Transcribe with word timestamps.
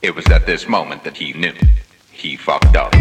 It 0.00 0.14
was 0.14 0.30
at 0.30 0.46
this 0.46 0.68
moment 0.68 1.02
that 1.02 1.16
he 1.16 1.32
knew 1.32 1.54
he 2.12 2.36
fucked 2.36 2.76
up. 2.76 2.94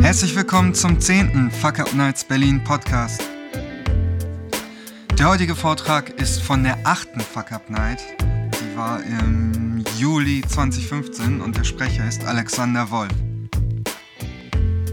Herzlich 0.00 0.36
willkommen 0.36 0.72
zum 0.72 1.00
10. 1.00 1.50
Fuck 1.50 1.80
Up 1.80 1.92
Nights 1.94 2.22
Berlin 2.22 2.62
Podcast. 2.62 3.22
Der 5.18 5.28
heutige 5.28 5.56
Vortrag 5.56 6.10
ist 6.10 6.40
von 6.40 6.62
der 6.62 6.78
8. 6.84 7.08
Fuck 7.20 7.50
Up 7.50 7.68
Night. 7.68 7.98
Die 8.20 8.76
war 8.76 9.02
im 9.02 9.82
Juli 9.98 10.42
2015 10.46 11.40
und 11.40 11.56
der 11.56 11.64
Sprecher 11.64 12.06
ist 12.06 12.24
Alexander 12.24 12.88
Wolf. 12.92 13.10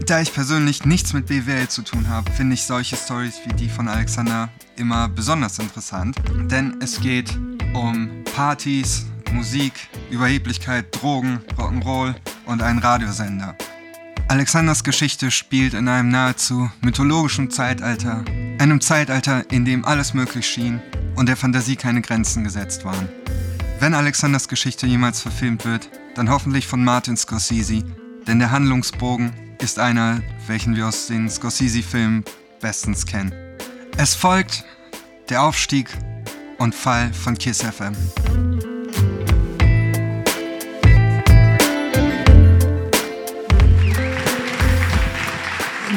Da 0.05 0.21
ich 0.21 0.31
persönlich 0.31 0.85
nichts 0.85 1.13
mit 1.13 1.25
BWL 1.25 1.67
zu 1.67 1.81
tun 1.81 2.07
habe, 2.07 2.31
finde 2.31 2.53
ich 2.53 2.61
solche 2.61 2.95
Stories 2.95 3.39
wie 3.43 3.53
die 3.53 3.69
von 3.69 3.87
Alexander 3.87 4.49
immer 4.75 5.09
besonders 5.09 5.57
interessant, 5.57 6.15
denn 6.51 6.75
es 6.79 7.01
geht 7.01 7.35
um 7.73 8.23
Partys, 8.35 9.07
Musik, 9.31 9.73
Überheblichkeit, 10.11 10.85
Drogen, 10.91 11.39
Rock'n'Roll 11.57 12.13
und 12.45 12.61
einen 12.61 12.77
Radiosender. 12.77 13.55
Alexanders 14.27 14.83
Geschichte 14.83 15.31
spielt 15.31 15.73
in 15.73 15.87
einem 15.87 16.09
nahezu 16.09 16.69
mythologischen 16.81 17.49
Zeitalter, 17.49 18.23
einem 18.59 18.81
Zeitalter, 18.81 19.49
in 19.49 19.65
dem 19.65 19.85
alles 19.85 20.13
möglich 20.13 20.45
schien 20.45 20.81
und 21.15 21.29
der 21.29 21.37
Fantasie 21.37 21.77
keine 21.77 22.01
Grenzen 22.01 22.43
gesetzt 22.43 22.85
waren. 22.85 23.09
Wenn 23.79 23.95
Alexanders 23.95 24.47
Geschichte 24.47 24.85
jemals 24.85 25.21
verfilmt 25.21 25.65
wird, 25.65 25.89
dann 26.13 26.29
hoffentlich 26.29 26.67
von 26.67 26.83
Martin 26.83 27.17
Scorsese, 27.17 27.83
denn 28.27 28.37
der 28.37 28.51
Handlungsbogen 28.51 29.44
ist 29.61 29.79
einer, 29.79 30.21
welchen 30.47 30.75
wir 30.75 30.87
aus 30.87 31.07
den 31.07 31.29
Scorsese-Filmen 31.29 32.23
bestens 32.61 33.05
kennen. 33.05 33.33
Es 33.97 34.15
folgt 34.15 34.63
der 35.29 35.43
Aufstieg 35.43 35.89
und 36.57 36.75
Fall 36.75 37.11
von 37.13 37.37
Kiss 37.37 37.61
FM. 37.61 37.95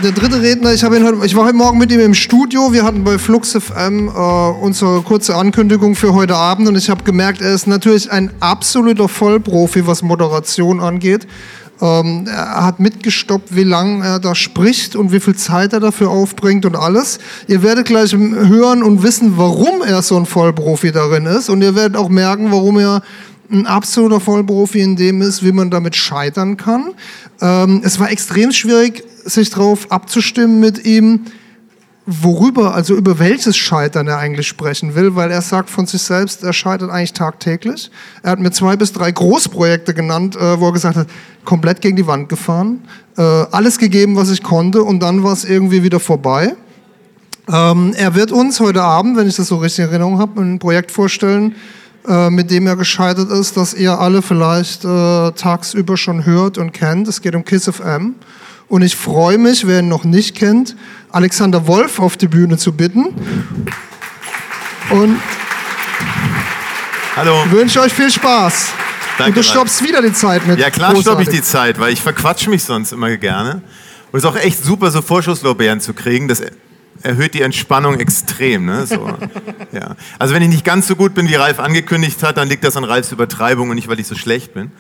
der 0.03 0.13
dritte 0.13 0.41
Redner, 0.41 0.73
ich, 0.73 0.83
ihn 0.85 1.05
heute, 1.05 1.27
ich 1.27 1.35
war 1.35 1.45
heute 1.45 1.57
Morgen 1.57 1.79
mit 1.79 1.91
ihm 1.91 2.01
im 2.01 2.15
Studio. 2.15 2.73
Wir 2.73 2.85
hatten 2.85 3.03
bei 3.03 3.19
Flux 3.19 3.53
FM 3.53 4.09
äh, 4.09 4.11
unsere 4.11 5.03
kurze 5.03 5.35
Ankündigung 5.35 5.97
für 5.97 6.15
heute 6.15 6.37
Abend 6.37 6.69
und 6.69 6.77
ich 6.77 6.89
habe 6.89 7.03
gemerkt, 7.03 7.41
er 7.41 7.53
ist 7.53 7.67
natürlich 7.67 8.11
ein 8.11 8.31
absoluter 8.41 9.09
Vollprofi, 9.09 9.87
was 9.87 10.03
Moderation 10.03 10.81
angeht. 10.81 11.27
Ähm, 11.81 12.27
er 12.27 12.65
hat 12.65 12.81
mitgestoppt, 12.81 13.55
wie 13.55 13.65
lange 13.65 14.05
er 14.05 14.19
da 14.19 14.35
spricht 14.35 14.97
und 14.97 15.13
wie 15.13 15.21
viel 15.21 15.37
Zeit 15.37 15.73
er 15.73 15.81
dafür 15.81 16.11
aufbringt 16.11 16.67
und 16.67 16.77
alles. 16.77 17.19
Ihr 17.47 17.63
werdet 17.63 17.87
gleich 17.87 18.13
hören 18.13 18.83
und 18.83 19.03
wissen, 19.03 19.35
warum 19.37 19.83
er 19.83 20.03
so 20.03 20.17
ein 20.17 20.27
Vollprofi 20.27 20.93
darin 20.93 21.27
ist. 21.27 21.49
Und 21.49 21.63
ihr 21.63 21.75
werdet 21.75 21.97
auch 21.97 22.09
merken, 22.09 22.51
warum 22.51 22.79
er 22.79 23.03
ein 23.51 23.67
absoluter 23.67 24.21
Vollprofi 24.21 24.81
in 24.81 24.97
dem 24.97 25.23
ist, 25.23 25.43
wie 25.43 25.53
man 25.53 25.71
damit 25.71 25.97
scheitern 25.97 26.57
kann. 26.57 26.95
Ähm, 27.41 27.81
es 27.85 27.99
war 27.99 28.11
extrem 28.11 28.53
schwierig, 28.53 29.05
sich 29.25 29.51
darauf 29.51 29.91
abzustimmen 29.91 30.61
mit 30.61 30.85
ihm, 30.85 31.23
worüber, 32.11 32.75
also 32.75 32.95
über 32.95 33.19
welches 33.19 33.59
Scheitern 33.59 34.09
er 34.09 34.17
eigentlich 34.17 34.49
sprechen 34.49 34.95
will, 34.95 35.15
weil 35.15 35.31
er 35.31 35.43
sagt 35.43 35.69
von 35.69 35.87
sich 35.87 36.01
selbst, 36.01 36.43
er 36.43 36.55
scheitert 36.55 36.91
eigentlich 36.91 37.13
tagtäglich. 37.13 37.91
Er 38.23 38.31
hat 38.31 38.41
mir 38.41 38.51
zwei 38.51 38.77
bis 38.77 38.95
drei 38.95 39.13
Großprojekte 39.13 39.93
genannt, 39.93 40.35
äh, 40.35 40.59
wo 40.59 40.69
er 40.69 40.73
gesagt 40.73 40.97
hat, 40.97 41.07
komplett 41.45 41.83
gegen 41.83 41.97
die 41.97 42.07
Wand 42.07 42.31
gefahren, 42.31 42.81
äh, 43.19 43.23
alles 43.23 43.79
gegeben, 43.79 44.17
was 44.17 44.31
ich 44.31 44.43
konnte 44.43 44.83
und 44.83 45.01
dann 45.01 45.23
war 45.23 45.35
es 45.35 45.45
irgendwie 45.45 45.83
wieder 45.83 46.01
vorbei. 46.01 46.57
Ähm, 47.47 47.93
er 47.95 48.15
wird 48.15 48.33
uns 48.33 48.59
heute 48.59 48.83
Abend, 48.83 49.19
wenn 49.19 49.29
ich 49.29 49.37
das 49.37 49.49
so 49.49 49.57
richtig 49.57 49.85
in 49.85 49.91
Erinnerung 49.91 50.19
habe, 50.19 50.41
ein 50.41 50.59
Projekt 50.59 50.91
vorstellen, 50.91 51.57
äh, 52.07 52.31
mit 52.31 52.51
dem 52.51 52.67
er 52.67 52.77
gescheitert 52.77 53.31
ist, 53.31 53.59
das 53.59 53.75
ihr 53.75 54.01
alle 54.01 54.23
vielleicht 54.23 54.83
äh, 54.83 55.33
tagsüber 55.33 55.99
schon 55.99 56.25
hört 56.25 56.57
und 56.57 56.73
kennt. 56.73 57.07
Es 57.07 57.21
geht 57.21 57.35
um 57.35 57.45
Kiss 57.45 57.69
FM. 57.69 58.15
Und 58.69 58.83
ich 58.83 58.97
freue 58.97 59.39
mich, 59.39 59.67
wer 59.67 59.81
ihn 59.81 59.89
noch 59.89 60.05
nicht 60.05 60.37
kennt, 60.37 60.77
Alexander 61.11 61.67
Wolf 61.67 61.99
auf 61.99 62.17
die 62.17 62.29
Bühne 62.29 62.59
zu 62.59 62.73
bitten. 62.73 63.07
Und 64.91 65.21
Hallo. 67.17 67.45
wünsche 67.51 67.81
euch 67.81 67.93
viel 67.93 68.11
Spaß. 68.11 68.69
Danke, 69.19 69.31
und 69.31 69.37
du 69.39 69.43
stoppst 69.43 69.83
wieder 69.83 70.01
die 70.01 70.13
Zeit 70.13 70.47
mit. 70.47 70.59
Ja, 70.59 70.71
klar 70.71 70.95
stoppe 70.97 71.23
ich 71.23 71.29
die 71.29 71.43
Zeit, 71.43 71.81
weil 71.81 71.93
ich 71.93 72.01
verquatsche 72.01 72.51
mich 72.51 72.63
sonst 72.63 72.93
immer 72.93 73.17
gerne. 73.17 73.63
Und 74.13 74.19
es 74.19 74.25
ist 74.25 74.31
auch 74.31 74.37
echt 74.37 74.63
super, 74.65 74.91
so 74.91 75.03
Vorschusslorbeeren 75.03 75.81
zu 75.81 75.93
kriegen. 75.93 76.29
Das 76.29 76.41
erhöht 77.03 77.35
die 77.35 77.43
Entspannung 77.43 77.99
extrem. 78.01 78.67
Ne? 78.67 78.87
So, 78.87 79.09
ja. 79.73 79.97
Also 80.19 80.35
wenn 80.35 80.43
ich 80.43 80.49
nicht 80.49 80.65
ganz 80.65 80.87
so 80.89 80.97
gut 80.97 81.15
bin, 81.15 81.29
wie 81.29 81.35
Ralf 81.35 81.61
angekündigt 81.61 82.23
hat, 82.23 82.37
dann 82.37 82.49
liegt 82.49 82.65
das 82.65 82.77
an 82.77 82.85
Ralfs 82.85 83.13
Übertreibung 83.13 83.71
und 83.71 83.77
nicht, 83.77 83.89
weil 83.89 84.01
ich 84.01 84.07
so 84.07 84.15
schlecht 84.15 84.55
bin. 84.55 84.73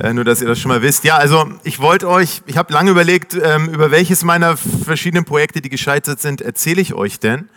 Äh, 0.00 0.14
nur, 0.14 0.24
dass 0.24 0.40
ihr 0.40 0.48
das 0.48 0.58
schon 0.58 0.70
mal 0.70 0.82
wisst. 0.82 1.04
Ja, 1.04 1.16
also 1.16 1.50
ich 1.64 1.78
wollte 1.80 2.08
euch, 2.08 2.42
ich 2.46 2.56
habe 2.56 2.72
lange 2.72 2.90
überlegt, 2.90 3.34
ähm, 3.34 3.68
über 3.68 3.90
welches 3.90 4.24
meiner 4.24 4.56
verschiedenen 4.56 5.24
Projekte, 5.24 5.60
die 5.60 5.68
gescheitert 5.68 6.20
sind, 6.20 6.40
erzähle 6.40 6.80
ich 6.80 6.94
euch 6.94 7.20
denn. 7.20 7.48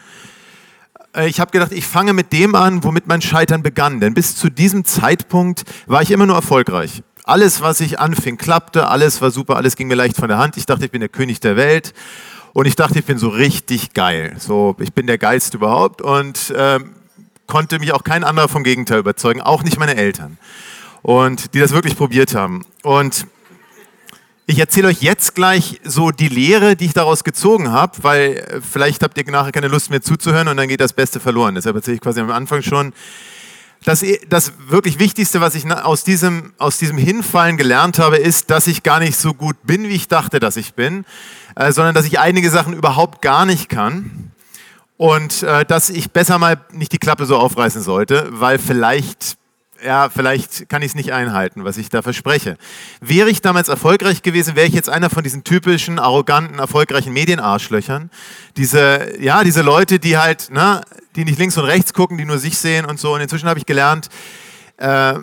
Äh, 1.15 1.27
Ich 1.29 1.39
habe 1.39 1.51
gedacht, 1.51 1.71
ich 1.71 1.85
fange 1.85 2.13
mit 2.13 2.33
dem 2.33 2.55
an, 2.55 2.83
womit 2.83 3.07
mein 3.07 3.21
Scheitern 3.21 3.63
begann. 3.63 3.99
Denn 4.01 4.13
bis 4.13 4.35
zu 4.35 4.49
diesem 4.49 4.83
Zeitpunkt 4.85 5.63
war 5.87 6.01
ich 6.01 6.11
immer 6.11 6.25
nur 6.25 6.35
erfolgreich. 6.35 7.03
Alles, 7.23 7.61
was 7.61 7.79
ich 7.79 7.99
anfing, 7.99 8.37
klappte, 8.37 8.87
alles 8.87 9.19
war 9.21 9.31
super, 9.31 9.55
alles 9.55 9.75
ging 9.75 9.87
mir 9.87 9.95
leicht 9.95 10.15
von 10.15 10.27
der 10.27 10.37
Hand. 10.37 10.57
Ich 10.57 10.67
dachte, 10.67 10.85
ich 10.85 10.91
bin 10.91 10.99
der 10.99 11.09
König 11.09 11.39
der 11.39 11.55
Welt. 11.55 11.93
Und 12.55 12.67
ich 12.67 12.77
dachte, 12.77 12.99
ich 12.99 13.03
bin 13.03 13.17
so 13.17 13.27
richtig 13.27 13.93
geil. 13.93 14.33
So, 14.39 14.77
ich 14.79 14.93
bin 14.93 15.07
der 15.07 15.17
geilste 15.17 15.57
überhaupt 15.57 16.01
und 16.01 16.53
ähm, 16.55 16.91
konnte 17.47 17.79
mich 17.79 17.91
auch 17.91 18.05
kein 18.05 18.23
anderer 18.23 18.47
vom 18.47 18.63
Gegenteil 18.63 18.99
überzeugen, 18.99 19.41
auch 19.41 19.61
nicht 19.61 19.77
meine 19.77 19.97
Eltern. 19.97 20.37
Und 21.01 21.53
die 21.53 21.59
das 21.59 21.73
wirklich 21.73 21.97
probiert 21.97 22.33
haben. 22.33 22.65
Und 22.81 23.27
ich 24.45 24.57
erzähle 24.57 24.87
euch 24.87 25.01
jetzt 25.01 25.35
gleich 25.35 25.81
so 25.83 26.11
die 26.11 26.29
Lehre, 26.29 26.77
die 26.77 26.85
ich 26.85 26.93
daraus 26.93 27.25
gezogen 27.25 27.73
habe, 27.73 27.91
weil 28.03 28.37
äh, 28.37 28.61
vielleicht 28.61 29.03
habt 29.03 29.17
ihr 29.17 29.29
nachher 29.29 29.51
keine 29.51 29.67
Lust 29.67 29.89
mehr 29.89 30.01
zuzuhören 30.01 30.47
und 30.47 30.55
dann 30.55 30.69
geht 30.69 30.79
das 30.79 30.93
Beste 30.93 31.19
verloren. 31.19 31.55
Deshalb 31.55 31.75
erzähle 31.75 31.95
ich 31.95 32.01
quasi 32.01 32.21
am 32.21 32.31
Anfang 32.31 32.61
schon. 32.61 32.93
Das, 33.85 34.03
das 34.29 34.53
wirklich 34.67 34.97
Wichtigste, 34.97 35.41
was 35.41 35.53
ich 35.53 35.71
aus 35.71 36.03
diesem, 36.03 36.53
aus 36.57 36.79
diesem 36.79 36.97
Hinfallen 36.97 37.55
gelernt 37.55 37.99
habe, 37.99 38.17
ist, 38.17 38.49
dass 38.49 38.65
ich 38.65 38.81
gar 38.81 38.99
nicht 38.99 39.15
so 39.15 39.35
gut 39.35 39.55
bin, 39.63 39.83
wie 39.83 39.95
ich 39.95 40.07
dachte, 40.07 40.39
dass 40.39 40.57
ich 40.57 40.73
bin, 40.73 41.05
äh, 41.55 41.71
sondern 41.71 41.93
dass 41.93 42.05
ich 42.05 42.19
einige 42.19 42.49
Sachen 42.49 42.73
überhaupt 42.73 43.21
gar 43.21 43.45
nicht 43.45 43.69
kann 43.69 44.31
und 44.97 45.43
äh, 45.43 45.65
dass 45.65 45.91
ich 45.91 46.11
besser 46.11 46.39
mal 46.39 46.59
nicht 46.71 46.93
die 46.93 46.97
Klappe 46.97 47.27
so 47.27 47.37
aufreißen 47.37 47.83
sollte, 47.83 48.27
weil 48.31 48.57
vielleicht 48.57 49.37
ja, 49.85 50.09
vielleicht 50.09 50.67
kann 50.69 50.81
ich 50.81 50.89
es 50.89 50.95
nicht 50.95 51.13
einhalten, 51.13 51.63
was 51.63 51.77
ich 51.77 51.89
da 51.89 52.01
verspreche. 52.01 52.57
Wäre 53.01 53.29
ich 53.29 53.41
damals 53.41 53.69
erfolgreich 53.69 54.21
gewesen, 54.21 54.55
wäre 54.55 54.67
ich 54.67 54.73
jetzt 54.73 54.89
einer 54.89 55.09
von 55.09 55.23
diesen 55.23 55.43
typischen, 55.43 55.99
arroganten, 55.99 56.59
erfolgreichen 56.59 57.13
Medienarschlöchern. 57.13 58.09
Diese, 58.57 59.21
ja, 59.21 59.43
diese 59.43 59.61
Leute, 59.61 59.99
die 59.99 60.17
halt, 60.17 60.49
ne, 60.49 60.81
die 61.15 61.25
nicht 61.25 61.39
links 61.39 61.57
und 61.57 61.65
rechts 61.65 61.93
gucken, 61.93 62.17
die 62.17 62.25
nur 62.25 62.39
sich 62.39 62.57
sehen 62.57 62.85
und 62.85 62.99
so. 62.99 63.13
Und 63.13 63.21
inzwischen 63.21 63.47
habe 63.47 63.59
ich 63.59 63.65
gelernt, 63.65 64.09
äh, 64.77 65.13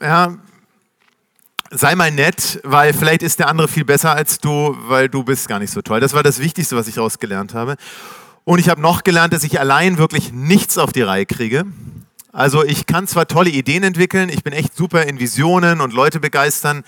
ja, 0.00 0.36
sei 1.70 1.94
mal 1.94 2.10
nett, 2.10 2.60
weil 2.62 2.92
vielleicht 2.92 3.22
ist 3.22 3.38
der 3.38 3.48
andere 3.48 3.68
viel 3.68 3.84
besser 3.84 4.14
als 4.14 4.38
du, 4.38 4.76
weil 4.86 5.08
du 5.08 5.24
bist 5.24 5.48
gar 5.48 5.58
nicht 5.58 5.72
so 5.72 5.82
toll. 5.82 6.00
Das 6.00 6.12
war 6.12 6.22
das 6.22 6.38
Wichtigste, 6.38 6.76
was 6.76 6.86
ich 6.88 6.94
daraus 6.94 7.18
gelernt 7.18 7.54
habe. 7.54 7.76
Und 8.44 8.58
ich 8.58 8.68
habe 8.68 8.80
noch 8.80 9.02
gelernt, 9.02 9.32
dass 9.32 9.42
ich 9.42 9.58
allein 9.58 9.96
wirklich 9.96 10.32
nichts 10.32 10.76
auf 10.76 10.92
die 10.92 11.02
Reihe 11.02 11.24
kriege. 11.26 11.64
Also 12.34 12.64
ich 12.64 12.86
kann 12.86 13.06
zwar 13.06 13.28
tolle 13.28 13.50
Ideen 13.50 13.84
entwickeln, 13.84 14.28
ich 14.28 14.42
bin 14.42 14.52
echt 14.52 14.74
super 14.74 15.04
in 15.04 15.20
Visionen 15.20 15.80
und 15.80 15.92
Leute 15.92 16.18
begeistern, 16.18 16.82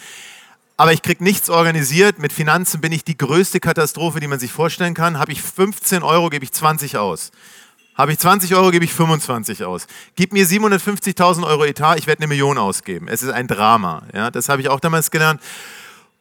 aber 0.77 0.93
ich 0.93 1.03
kriege 1.03 1.23
nichts 1.23 1.49
organisiert. 1.51 2.19
Mit 2.19 2.33
Finanzen 2.33 2.81
bin 2.81 2.91
ich 2.91 3.05
die 3.05 3.17
größte 3.17 3.61
Katastrophe, 3.61 4.19
die 4.19 4.27
man 4.27 4.41
sich 4.41 4.51
vorstellen 4.51 4.93
kann. 4.93 5.21
Habe 5.21 5.31
ich 5.31 5.41
15 5.41 6.03
Euro, 6.03 6.31
gebe 6.31 6.45
ich 6.45 6.53
20 6.53 6.99
aus. 6.99 7.31
Habe 7.95 8.11
ich 8.11 8.19
20 8.19 8.57
Euro, 8.57 8.73
gebe 8.73 8.85
ich 8.85 8.93
25 8.93 9.63
aus. 9.63 9.87
Gib 10.17 10.33
mir 10.33 10.45
750.000 10.45 11.47
Euro 11.47 11.65
Etat, 11.65 11.97
ich 11.97 12.09
werde 12.09 12.23
eine 12.23 12.27
Million 12.27 12.59
ausgeben. 12.59 13.07
Es 13.07 13.23
ist 13.23 13.31
ein 13.31 13.47
Drama. 13.47 14.03
Ja, 14.13 14.33
das 14.33 14.49
habe 14.49 14.63
ich 14.63 14.69
auch 14.69 14.81
damals 14.81 15.13
gelernt. 15.13 15.41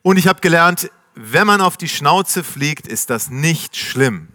Und 0.03 0.17
ich 0.17 0.27
habe 0.27 0.39
gelernt, 0.39 0.91
wenn 1.15 1.47
man 1.47 1.61
auf 1.61 1.77
die 1.77 1.89
Schnauze 1.89 2.43
fliegt, 2.43 2.87
ist 2.87 3.09
das 3.09 3.31
nicht 3.31 3.75
schlimm. 3.75 4.27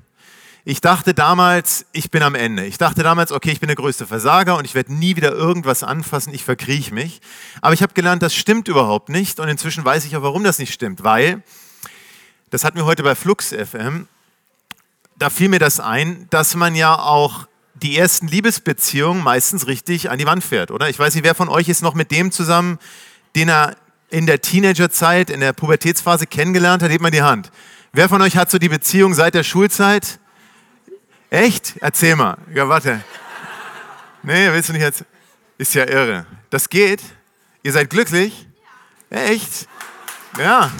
Ich 0.64 0.82
dachte 0.82 1.14
damals, 1.14 1.86
ich 1.92 2.10
bin 2.10 2.22
am 2.22 2.34
Ende. 2.34 2.66
Ich 2.66 2.76
dachte 2.76 3.02
damals, 3.02 3.32
okay, 3.32 3.50
ich 3.50 3.60
bin 3.60 3.68
der 3.68 3.76
größte 3.76 4.06
Versager 4.06 4.58
und 4.58 4.66
ich 4.66 4.74
werde 4.74 4.92
nie 4.92 5.16
wieder 5.16 5.32
irgendwas 5.32 5.82
anfassen, 5.82 6.34
ich 6.34 6.44
verkriech 6.44 6.90
mich. 6.90 7.20
Aber 7.62 7.72
ich 7.72 7.82
habe 7.82 7.94
gelernt, 7.94 8.22
das 8.22 8.34
stimmt 8.34 8.68
überhaupt 8.68 9.08
nicht 9.08 9.40
und 9.40 9.48
inzwischen 9.48 9.84
weiß 9.84 10.04
ich 10.04 10.16
auch, 10.16 10.22
warum 10.22 10.44
das 10.44 10.58
nicht 10.58 10.74
stimmt, 10.74 11.02
weil, 11.02 11.42
das 12.50 12.64
hatten 12.64 12.76
wir 12.76 12.84
heute 12.84 13.02
bei 13.02 13.14
Flux 13.14 13.54
FM, 13.54 14.06
da 15.16 15.30
fiel 15.30 15.48
mir 15.48 15.58
das 15.58 15.80
ein, 15.80 16.26
dass 16.30 16.54
man 16.54 16.74
ja 16.74 16.98
auch 16.98 17.46
die 17.74 17.96
ersten 17.96 18.26
Liebesbeziehungen 18.26 19.22
meistens 19.22 19.66
richtig 19.66 20.10
an 20.10 20.18
die 20.18 20.26
Wand 20.26 20.44
fährt, 20.44 20.70
oder? 20.70 20.90
Ich 20.90 20.98
weiß 20.98 21.14
nicht, 21.14 21.24
wer 21.24 21.34
von 21.34 21.48
euch 21.48 21.68
ist 21.68 21.82
noch 21.82 21.94
mit 21.94 22.10
dem 22.10 22.32
zusammen, 22.32 22.78
den 23.34 23.48
er 23.48 23.76
in 24.10 24.26
der 24.26 24.42
Teenagerzeit, 24.42 25.30
in 25.30 25.40
der 25.40 25.54
Pubertätsphase 25.54 26.26
kennengelernt 26.26 26.82
hat, 26.82 26.90
hebt 26.90 27.00
mal 27.00 27.10
die 27.10 27.22
Hand. 27.22 27.50
Wer 27.92 28.08
von 28.08 28.20
euch 28.20 28.36
hat 28.36 28.50
so 28.50 28.58
die 28.58 28.68
Beziehung 28.68 29.14
seit 29.14 29.34
der 29.34 29.44
Schulzeit? 29.44 30.18
Echt? 31.30 31.76
Erzähl 31.80 32.16
mal. 32.16 32.36
Ja, 32.52 32.68
warte. 32.68 33.04
Nee, 34.22 34.52
willst 34.52 34.68
du 34.68 34.72
nicht 34.72 34.82
jetzt? 34.82 35.04
Ist 35.58 35.74
ja 35.74 35.84
irre. 35.84 36.26
Das 36.50 36.68
geht? 36.68 37.02
Ihr 37.62 37.72
seid 37.72 37.88
glücklich? 37.88 38.48
Echt? 39.10 39.68
Ja. 40.38 40.70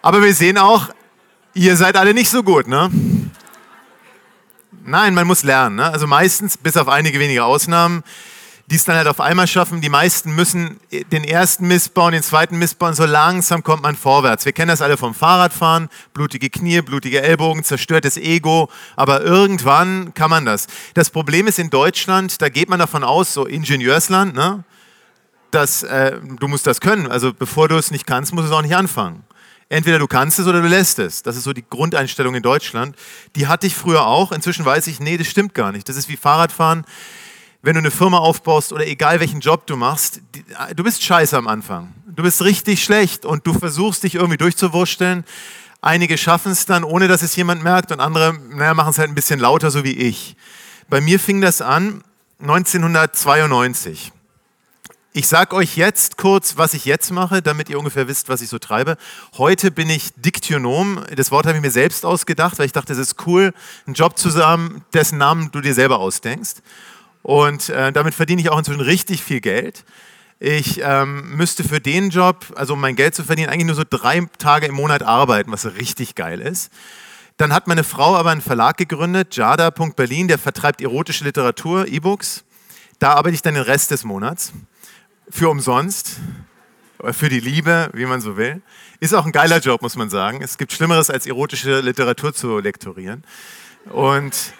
Aber 0.00 0.22
wir 0.22 0.34
sehen 0.34 0.56
auch, 0.58 0.88
ihr 1.54 1.76
seid 1.76 1.96
alle 1.96 2.14
nicht 2.14 2.30
so 2.30 2.42
gut, 2.42 2.66
ne? 2.66 2.90
Nein, 4.84 5.14
man 5.14 5.26
muss 5.26 5.42
lernen. 5.44 5.76
Ne? 5.76 5.84
Also 5.84 6.06
meistens, 6.06 6.56
bis 6.56 6.76
auf 6.76 6.88
einige 6.88 7.20
wenige 7.20 7.44
Ausnahmen, 7.44 8.02
die 8.72 8.76
es 8.76 8.84
dann 8.84 8.96
halt 8.96 9.06
auf 9.06 9.20
einmal 9.20 9.46
schaffen. 9.46 9.82
Die 9.82 9.90
meisten 9.90 10.34
müssen 10.34 10.80
den 10.90 11.24
ersten 11.24 11.68
Mist 11.68 11.92
bauen, 11.92 12.12
den 12.12 12.22
zweiten 12.22 12.58
Mist 12.58 12.78
bauen. 12.78 12.94
So 12.94 13.04
langsam 13.04 13.62
kommt 13.62 13.82
man 13.82 13.96
vorwärts. 13.96 14.46
Wir 14.46 14.52
kennen 14.52 14.70
das 14.70 14.80
alle 14.80 14.96
vom 14.96 15.14
Fahrradfahren. 15.14 15.90
Blutige 16.14 16.48
Knie, 16.48 16.80
blutige 16.80 17.20
Ellbogen, 17.20 17.64
zerstörtes 17.64 18.16
Ego. 18.16 18.70
Aber 18.96 19.20
irgendwann 19.20 20.14
kann 20.14 20.30
man 20.30 20.46
das. 20.46 20.68
Das 20.94 21.10
Problem 21.10 21.48
ist 21.48 21.58
in 21.58 21.68
Deutschland, 21.68 22.40
da 22.40 22.48
geht 22.48 22.70
man 22.70 22.78
davon 22.78 23.04
aus, 23.04 23.34
so 23.34 23.44
Ingenieursland, 23.44 24.34
ne? 24.34 24.64
dass 25.50 25.82
äh, 25.82 26.18
du 26.40 26.48
musst 26.48 26.66
das 26.66 26.80
können. 26.80 27.08
Also 27.08 27.34
bevor 27.34 27.68
du 27.68 27.76
es 27.76 27.90
nicht 27.90 28.06
kannst, 28.06 28.32
musst 28.32 28.48
du 28.48 28.52
es 28.52 28.56
auch 28.56 28.62
nicht 28.62 28.74
anfangen. 28.74 29.22
Entweder 29.68 29.98
du 29.98 30.06
kannst 30.06 30.38
es 30.38 30.46
oder 30.46 30.62
du 30.62 30.68
lässt 30.68 30.98
es. 30.98 31.22
Das 31.22 31.36
ist 31.36 31.44
so 31.44 31.52
die 31.52 31.64
Grundeinstellung 31.68 32.34
in 32.34 32.42
Deutschland. 32.42 32.96
Die 33.36 33.48
hatte 33.48 33.66
ich 33.66 33.74
früher 33.74 34.06
auch. 34.06 34.32
Inzwischen 34.32 34.64
weiß 34.64 34.86
ich, 34.86 34.98
nee, 34.98 35.18
das 35.18 35.26
stimmt 35.26 35.52
gar 35.52 35.72
nicht. 35.72 35.90
Das 35.90 35.96
ist 35.96 36.08
wie 36.08 36.16
Fahrradfahren. 36.16 36.86
Wenn 37.64 37.74
du 37.74 37.78
eine 37.78 37.92
Firma 37.92 38.18
aufbaust 38.18 38.72
oder 38.72 38.88
egal 38.88 39.20
welchen 39.20 39.38
Job 39.38 39.68
du 39.68 39.76
machst, 39.76 40.20
du 40.74 40.82
bist 40.82 41.00
scheiße 41.04 41.36
am 41.36 41.46
Anfang. 41.46 41.94
Du 42.06 42.24
bist 42.24 42.42
richtig 42.42 42.82
schlecht 42.82 43.24
und 43.24 43.46
du 43.46 43.54
versuchst 43.54 44.02
dich 44.02 44.16
irgendwie 44.16 44.36
durchzuwursteln. 44.36 45.24
Einige 45.80 46.18
schaffen 46.18 46.50
es 46.50 46.66
dann, 46.66 46.82
ohne 46.82 47.06
dass 47.06 47.22
es 47.22 47.36
jemand 47.36 47.62
merkt 47.62 47.92
und 47.92 48.00
andere 48.00 48.36
naja, 48.50 48.74
machen 48.74 48.90
es 48.90 48.98
halt 48.98 49.10
ein 49.10 49.14
bisschen 49.14 49.38
lauter, 49.38 49.70
so 49.70 49.84
wie 49.84 49.92
ich. 49.92 50.34
Bei 50.88 51.00
mir 51.00 51.20
fing 51.20 51.40
das 51.40 51.62
an 51.62 52.02
1992. 52.40 54.10
Ich 55.12 55.28
sage 55.28 55.54
euch 55.54 55.76
jetzt 55.76 56.16
kurz, 56.16 56.56
was 56.56 56.74
ich 56.74 56.84
jetzt 56.84 57.12
mache, 57.12 57.42
damit 57.42 57.68
ihr 57.68 57.78
ungefähr 57.78 58.08
wisst, 58.08 58.28
was 58.28 58.40
ich 58.40 58.48
so 58.48 58.58
treibe. 58.58 58.96
Heute 59.38 59.70
bin 59.70 59.88
ich 59.88 60.10
Diktionom. 60.16 61.04
Das 61.14 61.30
Wort 61.30 61.46
habe 61.46 61.58
ich 61.58 61.62
mir 61.62 61.70
selbst 61.70 62.04
ausgedacht, 62.04 62.58
weil 62.58 62.66
ich 62.66 62.72
dachte, 62.72 62.92
es 62.92 62.98
ist 62.98 63.26
cool, 63.26 63.54
einen 63.86 63.94
Job 63.94 64.18
zu 64.18 64.34
haben, 64.34 64.84
dessen 64.94 65.18
Namen 65.18 65.52
du 65.52 65.60
dir 65.60 65.74
selber 65.74 66.00
ausdenkst. 66.00 66.54
Und 67.22 67.68
äh, 67.68 67.92
damit 67.92 68.14
verdiene 68.14 68.40
ich 68.40 68.50
auch 68.50 68.58
inzwischen 68.58 68.80
richtig 68.80 69.22
viel 69.22 69.40
Geld. 69.40 69.84
Ich 70.40 70.80
ähm, 70.82 71.36
müsste 71.36 71.62
für 71.62 71.80
den 71.80 72.10
Job, 72.10 72.46
also 72.56 72.74
um 72.74 72.80
mein 72.80 72.96
Geld 72.96 73.14
zu 73.14 73.22
verdienen, 73.22 73.48
eigentlich 73.48 73.66
nur 73.66 73.76
so 73.76 73.84
drei 73.88 74.26
Tage 74.38 74.66
im 74.66 74.74
Monat 74.74 75.02
arbeiten, 75.02 75.52
was 75.52 75.64
richtig 75.66 76.16
geil 76.16 76.40
ist. 76.40 76.72
Dann 77.36 77.52
hat 77.52 77.66
meine 77.68 77.84
Frau 77.84 78.16
aber 78.16 78.30
einen 78.30 78.40
Verlag 78.40 78.76
gegründet, 78.76 79.36
jada.berlin, 79.36 80.28
der 80.28 80.38
vertreibt 80.38 80.80
erotische 80.80 81.24
Literatur, 81.24 81.86
E-Books. 81.86 82.44
Da 82.98 83.14
arbeite 83.14 83.34
ich 83.34 83.42
dann 83.42 83.54
den 83.54 83.62
Rest 83.62 83.90
des 83.92 84.04
Monats 84.04 84.52
für 85.30 85.48
umsonst, 85.48 86.20
für 87.10 87.28
die 87.28 87.40
Liebe, 87.40 87.90
wie 87.94 88.06
man 88.06 88.20
so 88.20 88.36
will. 88.36 88.62
Ist 89.00 89.14
auch 89.14 89.26
ein 89.26 89.32
geiler 89.32 89.58
Job, 89.58 89.82
muss 89.82 89.96
man 89.96 90.10
sagen. 90.10 90.42
Es 90.42 90.58
gibt 90.58 90.72
Schlimmeres, 90.72 91.10
als 91.10 91.26
erotische 91.26 91.80
Literatur 91.80 92.34
zu 92.34 92.58
lektorieren. 92.58 93.24
Und 93.90 94.52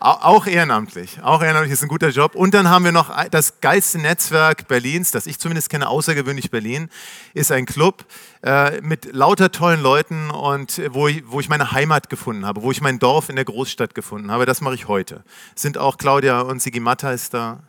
auch 0.00 0.46
ehrenamtlich. 0.46 1.20
Auch 1.22 1.42
ehrenamtlich 1.42 1.72
ist 1.72 1.82
ein 1.82 1.88
guter 1.88 2.10
Job. 2.10 2.34
Und 2.34 2.54
dann 2.54 2.68
haben 2.68 2.84
wir 2.84 2.92
noch 2.92 3.10
das 3.30 3.60
geilste 3.60 3.98
Netzwerk 3.98 4.68
Berlins, 4.68 5.10
das 5.10 5.26
ich 5.26 5.38
zumindest 5.38 5.70
kenne, 5.70 5.88
außergewöhnlich 5.88 6.50
Berlin, 6.50 6.88
ist 7.34 7.50
ein 7.50 7.66
Club 7.66 8.04
äh, 8.42 8.80
mit 8.80 9.12
lauter 9.12 9.50
tollen 9.50 9.82
Leuten 9.82 10.30
und 10.30 10.80
wo 10.90 11.08
ich, 11.08 11.24
wo 11.26 11.40
ich 11.40 11.48
meine 11.48 11.72
Heimat 11.72 12.08
gefunden 12.10 12.46
habe, 12.46 12.62
wo 12.62 12.70
ich 12.70 12.80
mein 12.80 12.98
Dorf 12.98 13.28
in 13.28 13.36
der 13.36 13.44
Großstadt 13.44 13.94
gefunden 13.94 14.30
habe. 14.30 14.46
Das 14.46 14.60
mache 14.60 14.74
ich 14.74 14.88
heute. 14.88 15.24
Sind 15.54 15.78
auch 15.78 15.98
Claudia 15.98 16.40
und 16.42 16.62
Sigi 16.62 16.80
Matta 16.80 17.12
ist 17.12 17.34
da. 17.34 17.60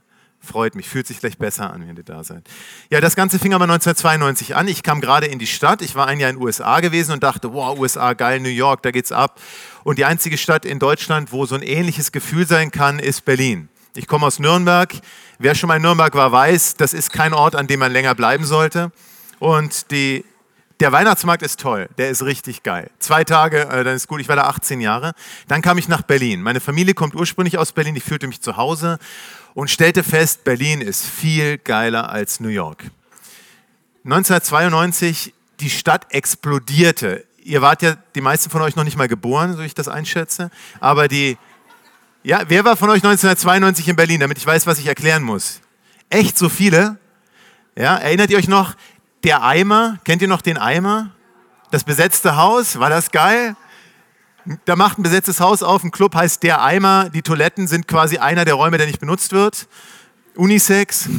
Freut 0.42 0.74
mich, 0.74 0.88
fühlt 0.88 1.06
sich 1.06 1.20
gleich 1.20 1.38
besser 1.38 1.72
an, 1.74 1.86
wenn 1.88 1.98
ihr 1.98 2.04
da 2.04 2.24
seid. 2.24 2.44
Ja, 2.90 3.02
das 3.02 3.16
Ganze 3.16 3.40
fing 3.40 3.54
aber 3.54 3.66
1992 3.66 4.56
an. 4.56 4.68
Ich 4.70 4.84
kam 4.84 5.02
gerade 5.02 5.28
in 5.28 5.38
die 5.38 5.48
Stadt. 5.48 5.82
Ich 5.82 5.96
war 5.96 6.08
ein 6.08 6.20
Jahr 6.20 6.30
in 6.30 6.38
den 6.38 6.44
USA 6.44 6.80
gewesen 6.80 7.12
und 7.12 7.24
dachte, 7.24 7.54
wow, 7.54 7.78
USA, 7.78 8.14
geil, 8.14 8.40
New 8.40 8.50
York, 8.50 8.82
da 8.82 8.92
geht's 8.92 9.12
ab. 9.12 9.40
Und 9.84 9.98
die 9.98 10.06
einzige 10.06 10.38
Stadt 10.38 10.66
in 10.66 10.80
Deutschland, 10.80 11.34
wo 11.34 11.46
so 11.46 11.56
ein 11.56 11.62
ähnliches 11.62 12.12
Gefühl 12.12 12.48
sein 12.48 12.72
kann, 12.72 13.00
ist 13.00 13.26
Berlin. 13.26 13.68
Ich 13.96 14.08
komme 14.08 14.26
aus 14.26 14.40
Nürnberg. 14.40 14.94
Wer 15.40 15.56
schon 15.56 15.68
mal 15.68 15.76
in 15.76 15.82
Nürnberg 15.82 16.14
war, 16.16 16.32
weiß, 16.32 16.76
das 16.76 16.94
ist 16.94 17.12
kein 17.12 17.34
Ort, 17.34 17.56
an 17.56 17.68
dem 17.68 17.82
man 17.82 17.92
länger 17.92 18.16
bleiben 18.16 18.46
sollte. 18.46 18.92
Und 19.40 19.92
die, 19.92 20.24
der 20.80 20.92
Weihnachtsmarkt 20.92 21.44
ist 21.44 21.60
toll, 21.60 21.90
der 21.98 22.10
ist 22.10 22.24
richtig 22.24 22.64
geil. 22.64 22.90
Zwei 23.00 23.24
Tage, 23.24 23.68
äh, 23.68 23.84
dann 23.84 23.96
ist 23.96 24.08
gut, 24.08 24.22
ich 24.22 24.30
war 24.30 24.36
da 24.36 24.44
18 24.44 24.80
Jahre. 24.80 25.14
Dann 25.48 25.62
kam 25.62 25.78
ich 25.78 25.88
nach 25.88 26.04
Berlin. 26.04 26.42
Meine 26.42 26.62
Familie 26.62 26.94
kommt 26.94 27.16
ursprünglich 27.16 27.58
aus 27.58 27.74
Berlin, 27.74 27.96
ich 27.96 28.04
fühlte 28.04 28.28
mich 28.28 28.42
zu 28.42 28.56
Hause 28.56 28.98
und 29.54 29.70
stellte 29.70 30.04
fest, 30.04 30.44
Berlin 30.44 30.80
ist 30.82 31.06
viel 31.06 31.58
geiler 31.58 32.10
als 32.10 32.40
New 32.40 32.50
York. 32.50 32.86
1992, 34.06 35.34
die 35.60 35.70
Stadt 35.70 36.08
explodierte. 36.14 37.26
Ihr 37.44 37.62
wart 37.62 37.82
ja, 37.82 37.98
die 38.16 38.22
meisten 38.22 38.50
von 38.50 38.62
euch 38.62 38.76
noch 38.76 38.86
nicht 38.86 38.98
mal 38.98 39.10
geboren, 39.10 39.58
so 39.58 39.62
ich 39.62 39.74
das 39.74 39.90
einschätze. 39.90 40.50
Aber 40.80 41.10
die, 41.10 41.38
ja, 42.24 42.44
wer 42.48 42.64
war 42.64 42.78
von 42.78 42.90
euch 42.90 43.04
1992 43.04 43.90
in 43.90 43.96
Berlin, 43.98 44.22
damit 44.22 44.38
ich 44.38 44.46
weiß, 44.46 44.66
was 44.66 44.80
ich 44.80 44.88
erklären 44.88 45.24
muss? 45.24 45.60
Echt 46.10 46.38
so 46.38 46.48
viele? 46.48 46.98
Ja, 47.78 47.98
erinnert 47.98 48.30
ihr 48.30 48.38
euch 48.38 48.48
noch, 48.48 48.76
der 49.24 49.44
Eimer, 49.44 50.00
kennt 50.04 50.22
ihr 50.22 50.28
noch 50.28 50.42
den 50.42 50.58
Eimer? 50.58 51.12
Das 51.72 51.84
besetzte 51.84 52.36
Haus, 52.36 52.80
war 52.80 52.90
das 52.90 53.12
geil? 53.12 53.56
Da 54.66 54.76
macht 54.76 54.98
ein 54.98 55.04
besetztes 55.04 55.40
Haus 55.40 55.62
auf, 55.62 55.84
ein 55.84 55.92
Club 55.92 56.16
heißt 56.16 56.42
Der 56.42 56.64
Eimer. 56.64 57.10
Die 57.10 57.22
Toiletten 57.22 57.68
sind 57.68 57.88
quasi 57.88 58.18
einer 58.18 58.46
der 58.46 58.56
Räume, 58.56 58.78
der 58.78 58.88
nicht 58.88 59.00
benutzt 59.00 59.32
wird. 59.32 59.68
Unisex. 60.36 61.10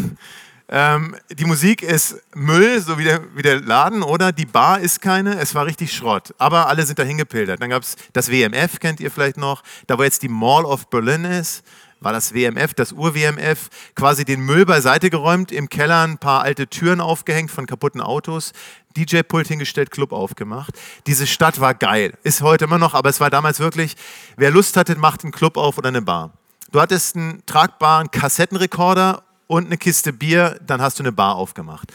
Ähm, 0.72 1.16
die 1.30 1.44
Musik 1.44 1.82
ist 1.82 2.22
Müll, 2.34 2.80
so 2.80 2.96
wie 2.96 3.04
der, 3.04 3.20
wie 3.34 3.42
der 3.42 3.60
Laden, 3.60 4.02
oder? 4.02 4.32
Die 4.32 4.46
Bar 4.46 4.80
ist 4.80 5.02
keine, 5.02 5.38
es 5.38 5.54
war 5.54 5.66
richtig 5.66 5.92
Schrott. 5.92 6.34
Aber 6.38 6.68
alle 6.68 6.86
sind 6.86 6.98
dahin 6.98 7.18
gepilgert. 7.18 7.60
Dann 7.60 7.70
gab 7.70 7.82
es 7.82 7.96
das 8.12 8.30
WMF, 8.30 8.78
kennt 8.80 9.00
ihr 9.00 9.10
vielleicht 9.10 9.36
noch, 9.36 9.62
da 9.86 9.98
wo 9.98 10.04
jetzt 10.04 10.22
die 10.22 10.28
Mall 10.28 10.64
of 10.64 10.88
Berlin 10.88 11.24
ist 11.24 11.64
war 12.00 12.12
das 12.12 12.34
WMF, 12.34 12.74
das 12.74 12.92
Ur-WMF, 12.92 13.68
quasi 13.94 14.24
den 14.24 14.40
Müll 14.40 14.66
beiseite 14.66 15.10
geräumt, 15.10 15.52
im 15.52 15.68
Keller 15.68 16.02
ein 16.02 16.18
paar 16.18 16.42
alte 16.42 16.66
Türen 16.66 17.00
aufgehängt 17.00 17.50
von 17.50 17.66
kaputten 17.66 18.00
Autos, 18.00 18.52
DJ-Pult 18.96 19.48
hingestellt, 19.48 19.90
Club 19.90 20.12
aufgemacht. 20.12 20.72
Diese 21.06 21.26
Stadt 21.26 21.60
war 21.60 21.74
geil, 21.74 22.14
ist 22.22 22.42
heute 22.42 22.64
immer 22.64 22.78
noch, 22.78 22.94
aber 22.94 23.10
es 23.10 23.20
war 23.20 23.30
damals 23.30 23.60
wirklich, 23.60 23.96
wer 24.36 24.50
Lust 24.50 24.76
hatte, 24.76 24.96
macht 24.96 25.22
einen 25.22 25.32
Club 25.32 25.56
auf 25.56 25.78
oder 25.78 25.88
eine 25.88 26.02
Bar. 26.02 26.32
Du 26.72 26.80
hattest 26.80 27.16
einen 27.16 27.42
tragbaren 27.46 28.10
Kassettenrekorder 28.10 29.22
und 29.46 29.66
eine 29.66 29.76
Kiste 29.76 30.12
Bier, 30.12 30.58
dann 30.66 30.80
hast 30.80 30.98
du 30.98 31.02
eine 31.02 31.12
Bar 31.12 31.34
aufgemacht. 31.34 31.92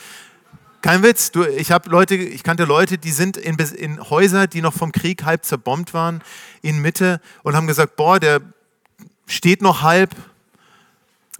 Kein 0.81 1.01
Witz, 1.01 1.31
du, 1.31 1.43
ich 1.43 1.69
Leute, 1.85 2.13
ich 2.13 2.43
kannte 2.43 2.65
Leute, 2.65 2.99
die 2.99 3.11
sind 3.11 3.37
in, 3.37 3.57
in 3.57 4.09
Häuser, 4.09 4.45
die 4.45 4.61
noch 4.61 4.73
vom 4.73 4.91
Krieg 4.91 5.23
halb 5.23 5.43
zerbombt 5.43 5.95
waren, 5.95 6.21
in 6.61 6.79
Mitte 6.79 7.21
und 7.41 7.55
haben 7.55 7.65
gesagt, 7.65 7.95
boah, 7.95 8.19
der 8.19 8.41
steht 9.25 9.61
noch 9.61 9.81
halb, 9.81 10.15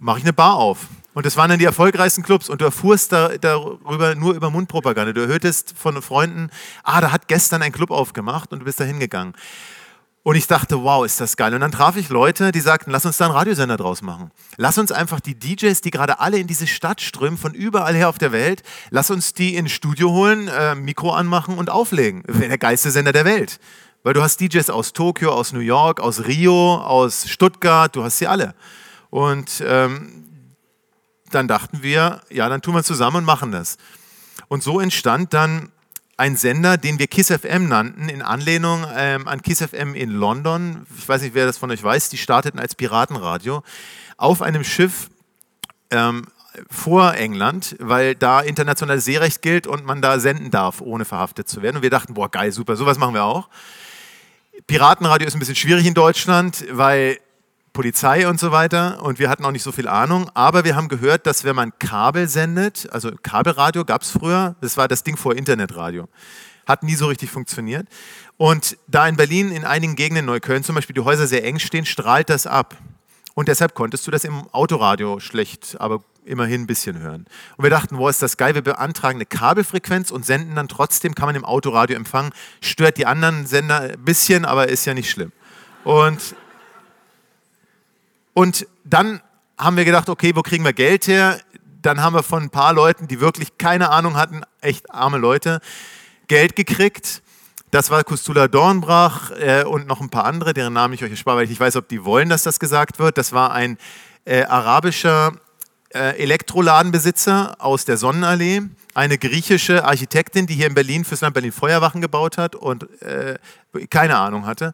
mache 0.00 0.18
ich 0.18 0.24
eine 0.24 0.32
Bar 0.32 0.56
auf. 0.56 0.86
Und 1.14 1.24
das 1.24 1.36
waren 1.38 1.48
dann 1.48 1.58
die 1.58 1.64
erfolgreichsten 1.64 2.22
Clubs 2.22 2.50
und 2.50 2.60
du 2.60 2.66
erfuhrst 2.66 3.10
da, 3.10 3.38
darüber 3.38 4.14
nur 4.14 4.34
über 4.34 4.50
Mundpropaganda. 4.50 5.14
Du 5.14 5.26
hörtest 5.26 5.72
von 5.76 6.00
Freunden, 6.02 6.50
ah, 6.82 7.00
da 7.00 7.10
hat 7.10 7.26
gestern 7.26 7.62
ein 7.62 7.72
Club 7.72 7.90
aufgemacht 7.90 8.52
und 8.52 8.58
du 8.58 8.64
bist 8.66 8.80
da 8.80 8.84
hingegangen. 8.84 9.34
Und 10.26 10.34
ich 10.34 10.48
dachte, 10.48 10.82
wow, 10.82 11.06
ist 11.06 11.20
das 11.20 11.36
geil. 11.36 11.54
Und 11.54 11.60
dann 11.60 11.70
traf 11.70 11.96
ich 11.96 12.08
Leute, 12.08 12.50
die 12.50 12.60
sagten, 12.60 12.90
lass 12.90 13.06
uns 13.06 13.16
da 13.16 13.26
einen 13.26 13.34
Radiosender 13.34 13.76
draus 13.76 14.02
machen. 14.02 14.32
Lass 14.56 14.76
uns 14.76 14.90
einfach 14.90 15.20
die 15.20 15.38
DJs, 15.38 15.80
die 15.82 15.92
gerade 15.92 16.18
alle 16.18 16.38
in 16.38 16.48
diese 16.48 16.66
Stadt 16.66 17.00
strömen, 17.00 17.38
von 17.38 17.54
überall 17.54 17.94
her 17.94 18.08
auf 18.08 18.18
der 18.18 18.32
Welt, 18.32 18.64
lass 18.90 19.10
uns 19.12 19.34
die 19.34 19.54
ins 19.54 19.70
Studio 19.70 20.10
holen, 20.10 20.48
äh, 20.48 20.74
Mikro 20.74 21.12
anmachen 21.12 21.56
und 21.56 21.70
auflegen. 21.70 22.24
Wäre 22.26 22.48
der 22.48 22.58
geilste 22.58 22.90
Sender 22.90 23.12
der 23.12 23.24
Welt. 23.24 23.60
Weil 24.02 24.14
du 24.14 24.22
hast 24.22 24.40
DJs 24.40 24.70
aus 24.70 24.92
Tokio, 24.92 25.32
aus 25.32 25.52
New 25.52 25.60
York, 25.60 26.00
aus 26.00 26.26
Rio, 26.26 26.76
aus 26.76 27.28
Stuttgart, 27.28 27.94
du 27.94 28.04
hast 28.04 28.18
sie 28.18 28.26
alle. 28.26 28.54
Und 29.10 29.62
ähm, 29.66 30.24
dann 31.30 31.48
dachten 31.48 31.82
wir, 31.82 32.20
ja, 32.30 32.48
dann 32.48 32.62
tun 32.62 32.74
wir 32.74 32.84
zusammen 32.84 33.18
und 33.18 33.24
machen 33.24 33.52
das. 33.52 33.78
Und 34.48 34.62
so 34.62 34.80
entstand 34.80 35.34
dann 35.34 35.72
ein 36.16 36.36
Sender, 36.36 36.78
den 36.78 36.98
wir 36.98 37.08
Kiss 37.08 37.28
FM 37.28 37.68
nannten, 37.68 38.08
in 38.08 38.22
Anlehnung 38.22 38.86
ähm, 38.94 39.28
an 39.28 39.42
Kiss 39.42 39.62
FM 39.62 39.94
in 39.94 40.10
London. 40.10 40.86
Ich 40.96 41.08
weiß 41.08 41.22
nicht, 41.22 41.34
wer 41.34 41.46
das 41.46 41.58
von 41.58 41.70
euch 41.70 41.82
weiß, 41.82 42.08
die 42.08 42.16
starteten 42.16 42.58
als 42.58 42.74
Piratenradio 42.74 43.62
auf 44.16 44.40
einem 44.40 44.64
Schiff 44.64 45.10
ähm, 45.90 46.26
vor 46.70 47.14
England, 47.14 47.76
weil 47.80 48.14
da 48.14 48.40
internationales 48.40 49.04
Seerecht 49.04 49.42
gilt 49.42 49.66
und 49.66 49.84
man 49.84 50.00
da 50.00 50.18
senden 50.18 50.50
darf, 50.50 50.80
ohne 50.80 51.04
verhaftet 51.04 51.48
zu 51.48 51.60
werden. 51.60 51.76
Und 51.76 51.82
wir 51.82 51.90
dachten, 51.90 52.14
boah, 52.14 52.30
geil, 52.30 52.50
super, 52.50 52.76
sowas 52.76 52.98
machen 52.98 53.14
wir 53.14 53.24
auch. 53.24 53.48
Piratenradio 54.66 55.26
ist 55.26 55.34
ein 55.34 55.38
bisschen 55.38 55.54
schwierig 55.54 55.86
in 55.86 55.94
Deutschland, 55.94 56.64
weil 56.70 57.18
Polizei 57.72 58.26
und 58.26 58.40
so 58.40 58.52
weiter 58.52 59.02
und 59.02 59.18
wir 59.18 59.28
hatten 59.28 59.44
auch 59.44 59.50
nicht 59.50 59.62
so 59.62 59.70
viel 59.70 59.86
Ahnung, 59.86 60.30
aber 60.32 60.64
wir 60.64 60.74
haben 60.76 60.88
gehört, 60.88 61.26
dass 61.26 61.44
wenn 61.44 61.54
man 61.54 61.78
Kabel 61.78 62.26
sendet, 62.26 62.88
also 62.90 63.12
Kabelradio 63.22 63.84
gab 63.84 64.00
es 64.00 64.10
früher, 64.10 64.56
das 64.62 64.78
war 64.78 64.88
das 64.88 65.04
Ding 65.04 65.16
vor 65.16 65.36
Internetradio. 65.36 66.08
Hat 66.66 66.82
nie 66.82 66.94
so 66.94 67.06
richtig 67.06 67.30
funktioniert. 67.30 67.86
Und 68.38 68.78
da 68.88 69.06
in 69.06 69.16
Berlin, 69.16 69.52
in 69.52 69.64
einigen 69.64 69.94
Gegenden, 69.94 70.24
Neukölln 70.24 70.64
zum 70.64 70.74
Beispiel, 70.74 70.94
die 70.94 71.02
Häuser 71.02 71.26
sehr 71.26 71.44
eng 71.44 71.58
stehen, 71.58 71.84
strahlt 71.84 72.30
das 72.30 72.46
ab. 72.46 72.76
Und 73.34 73.48
deshalb 73.48 73.74
konntest 73.74 74.06
du 74.06 74.10
das 74.10 74.24
im 74.24 74.48
Autoradio 74.52 75.20
schlecht, 75.20 75.76
aber 75.78 76.02
immerhin 76.26 76.62
ein 76.62 76.66
bisschen 76.66 76.98
hören. 76.98 77.26
Und 77.56 77.62
wir 77.62 77.70
dachten, 77.70 77.96
wo 77.98 78.08
ist 78.08 78.22
das 78.22 78.36
geil, 78.36 78.54
wir 78.54 78.62
beantragen 78.62 79.16
eine 79.18 79.26
Kabelfrequenz 79.26 80.10
und 80.10 80.26
senden 80.26 80.56
dann 80.56 80.68
trotzdem, 80.68 81.14
kann 81.14 81.26
man 81.26 81.34
im 81.34 81.44
Autoradio 81.44 81.96
empfangen, 81.96 82.32
stört 82.60 82.98
die 82.98 83.06
anderen 83.06 83.46
Sender 83.46 83.80
ein 83.80 84.04
bisschen, 84.04 84.44
aber 84.44 84.68
ist 84.68 84.84
ja 84.84 84.94
nicht 84.94 85.10
schlimm. 85.10 85.32
Und, 85.84 86.34
und 88.34 88.66
dann 88.84 89.20
haben 89.58 89.76
wir 89.76 89.84
gedacht, 89.84 90.08
okay, 90.08 90.34
wo 90.34 90.42
kriegen 90.42 90.64
wir 90.64 90.72
Geld 90.72 91.06
her? 91.06 91.40
Dann 91.82 92.02
haben 92.02 92.14
wir 92.14 92.22
von 92.22 92.42
ein 92.42 92.50
paar 92.50 92.72
Leuten, 92.72 93.08
die 93.08 93.20
wirklich 93.20 93.58
keine 93.58 93.90
Ahnung 93.90 94.16
hatten, 94.16 94.42
echt 94.60 94.90
arme 94.92 95.18
Leute, 95.18 95.60
Geld 96.28 96.56
gekriegt. 96.56 97.22
Das 97.70 97.90
war 97.90 98.04
Kustula 98.04 98.48
Dornbrach 98.48 99.30
äh, 99.32 99.64
und 99.64 99.86
noch 99.86 100.00
ein 100.00 100.10
paar 100.10 100.24
andere, 100.24 100.54
deren 100.54 100.72
Namen 100.72 100.94
ich 100.94 101.04
euch 101.04 101.10
erspare, 101.10 101.38
weil 101.38 101.44
ich 101.44 101.50
nicht 101.50 101.60
weiß, 101.60 101.76
ob 101.76 101.88
die 101.88 102.04
wollen, 102.04 102.28
dass 102.28 102.42
das 102.42 102.58
gesagt 102.58 102.98
wird. 102.98 103.18
Das 103.18 103.32
war 103.32 103.52
ein 103.52 103.78
äh, 104.24 104.44
arabischer 104.44 105.32
Elektroladenbesitzer 105.90 107.56
aus 107.58 107.84
der 107.84 107.96
Sonnenallee, 107.96 108.62
eine 108.94 109.18
griechische 109.18 109.84
Architektin, 109.84 110.46
die 110.46 110.54
hier 110.54 110.66
in 110.66 110.74
Berlin 110.74 111.04
fürs 111.04 111.20
Land 111.20 111.34
Berlin 111.34 111.52
Feuerwachen 111.52 112.00
gebaut 112.00 112.38
hat 112.38 112.54
und 112.54 113.00
äh, 113.02 113.38
keine 113.90 114.16
Ahnung 114.16 114.46
hatte. 114.46 114.72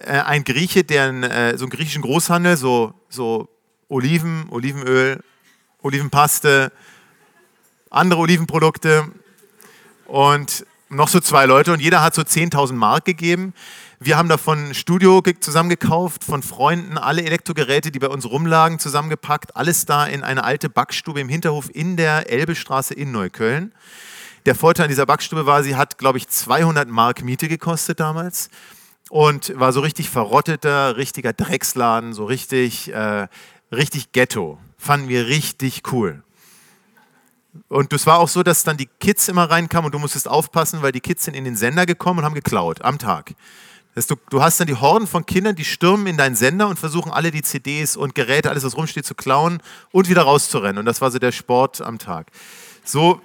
Äh, 0.00 0.20
ein 0.20 0.44
Grieche, 0.44 0.84
der 0.84 1.08
äh, 1.10 1.58
so 1.58 1.64
einen 1.64 1.70
griechischen 1.70 2.02
Großhandel, 2.02 2.56
so, 2.56 2.94
so 3.08 3.48
Oliven, 3.88 4.46
Olivenöl, 4.50 5.20
Olivenpaste, 5.82 6.72
andere 7.90 8.20
Olivenprodukte 8.20 9.08
und 10.06 10.66
noch 10.88 11.08
so 11.08 11.20
zwei 11.20 11.46
Leute 11.46 11.72
und 11.72 11.80
jeder 11.80 12.02
hat 12.02 12.14
so 12.14 12.22
10.000 12.22 12.72
Mark 12.72 13.04
gegeben. 13.04 13.54
Wir 14.00 14.16
haben 14.16 14.28
davon 14.28 14.68
ein 14.68 14.74
Studio 14.74 15.20
zusammengekauft, 15.40 16.22
von 16.22 16.44
Freunden, 16.44 16.98
alle 16.98 17.24
Elektrogeräte, 17.24 17.90
die 17.90 17.98
bei 17.98 18.06
uns 18.06 18.30
rumlagen, 18.30 18.78
zusammengepackt, 18.78 19.56
alles 19.56 19.86
da 19.86 20.06
in 20.06 20.22
eine 20.22 20.44
alte 20.44 20.70
Backstube 20.70 21.18
im 21.18 21.28
Hinterhof 21.28 21.68
in 21.74 21.96
der 21.96 22.30
Elbestraße 22.30 22.94
in 22.94 23.10
Neukölln. 23.10 23.72
Der 24.46 24.54
Vorteil 24.54 24.84
an 24.84 24.90
dieser 24.90 25.04
Backstube 25.04 25.46
war, 25.46 25.64
sie 25.64 25.74
hat, 25.74 25.98
glaube 25.98 26.18
ich, 26.18 26.28
200 26.28 26.88
Mark 26.88 27.24
Miete 27.24 27.48
gekostet 27.48 27.98
damals 27.98 28.50
und 29.10 29.58
war 29.58 29.72
so 29.72 29.80
richtig 29.80 30.10
verrotteter, 30.10 30.96
richtiger 30.96 31.32
Drecksladen, 31.32 32.12
so 32.12 32.24
richtig, 32.24 32.92
äh, 32.92 33.26
richtig 33.72 34.12
Ghetto. 34.12 34.60
Fanden 34.78 35.08
wir 35.08 35.26
richtig 35.26 35.82
cool. 35.90 36.22
Und 37.66 37.92
es 37.92 38.06
war 38.06 38.20
auch 38.20 38.28
so, 38.28 38.44
dass 38.44 38.62
dann 38.62 38.76
die 38.76 38.88
Kids 39.00 39.26
immer 39.26 39.50
reinkamen 39.50 39.86
und 39.86 39.92
du 39.92 39.98
musstest 39.98 40.28
aufpassen, 40.28 40.82
weil 40.82 40.92
die 40.92 41.00
Kids 41.00 41.24
sind 41.24 41.34
in 41.34 41.42
den 41.42 41.56
Sender 41.56 41.84
gekommen 41.84 42.20
und 42.20 42.24
haben 42.24 42.34
geklaut 42.34 42.82
am 42.82 42.98
Tag. 42.98 43.34
Du, 44.06 44.16
du, 44.30 44.42
hast 44.42 44.60
dann 44.60 44.66
die 44.66 44.74
Horden 44.74 45.06
von 45.06 45.26
Kindern, 45.26 45.56
die 45.56 45.64
stürmen 45.64 46.06
in 46.06 46.16
deinen 46.16 46.36
Sender 46.36 46.68
und 46.68 46.78
versuchen 46.78 47.10
alle 47.10 47.30
die 47.30 47.42
CDs 47.42 47.96
und 47.96 48.14
Geräte, 48.14 48.50
alles 48.50 48.64
was 48.64 48.76
rumsteht, 48.76 49.06
zu 49.06 49.14
klauen 49.14 49.60
und 49.90 50.08
wieder 50.08 50.22
rauszurennen. 50.22 50.78
Und 50.78 50.84
das 50.84 51.00
war 51.00 51.10
so 51.10 51.18
der 51.18 51.32
Sport 51.32 51.80
am 51.80 51.98
Tag. 51.98 52.30
So, 52.84 53.20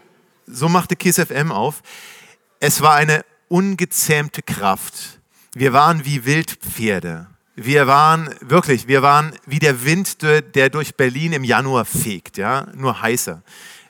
so 0.48 0.70
machte 0.70 0.96
Kiss 0.96 1.18
FM 1.20 1.51
auf. 1.51 1.82
Es 2.60 2.82
war 2.82 2.96
eine 2.96 3.24
ungezähmte 3.50 4.42
Kraft. 4.42 5.20
Wir 5.53 5.74
waren 5.74 6.06
wie 6.06 6.25
Wildpferde. 6.25 7.27
Wir 7.56 7.86
waren 7.86 8.34
wirklich, 8.42 8.88
wir 8.88 9.03
waren 9.03 9.36
wie 9.46 9.60
der 9.60 9.86
Wind, 9.86 10.24
der 10.24 10.70
durch 10.70 10.96
Berlin 10.96 11.34
im 11.34 11.44
Januar 11.44 11.86
fegt, 11.86 12.38
ja, 12.38 12.65
nur 12.74 13.00
heißer. 13.00 13.44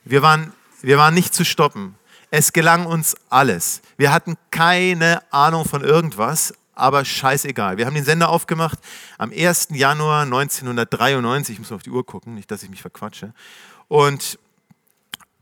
Wir 0.04 0.22
waren, 0.22 0.52
wir 0.82 0.98
waren 0.98 1.14
nicht 1.14 1.34
zu 1.34 1.46
stoppen. 1.46 1.96
Es 2.30 2.52
gelang 2.52 2.86
uns 2.86 3.16
alles. 3.30 3.82
Wir 3.96 4.12
hatten 4.12 4.36
keine 4.52 5.22
Ahnung 5.32 5.64
von 5.64 5.82
irgendwas, 5.82 6.54
aber 6.76 7.06
scheißegal. 7.06 7.78
Wir 7.78 7.86
haben 7.86 7.96
den 7.96 8.04
Sender 8.04 8.30
aufgemacht 8.30 8.80
am 9.18 9.32
1. 9.32 9.70
Januar 9.72 10.24
1993. 10.24 11.54
Ich 11.54 11.60
muss 11.60 11.72
auf 11.72 11.84
die 11.84 11.92
Uhr 11.92 12.06
gucken, 12.06 12.34
nicht, 12.34 12.50
dass 12.52 12.64
ich 12.64 12.70
mich 12.70 12.82
verquatsche. 12.82 13.34
Und 13.88 14.40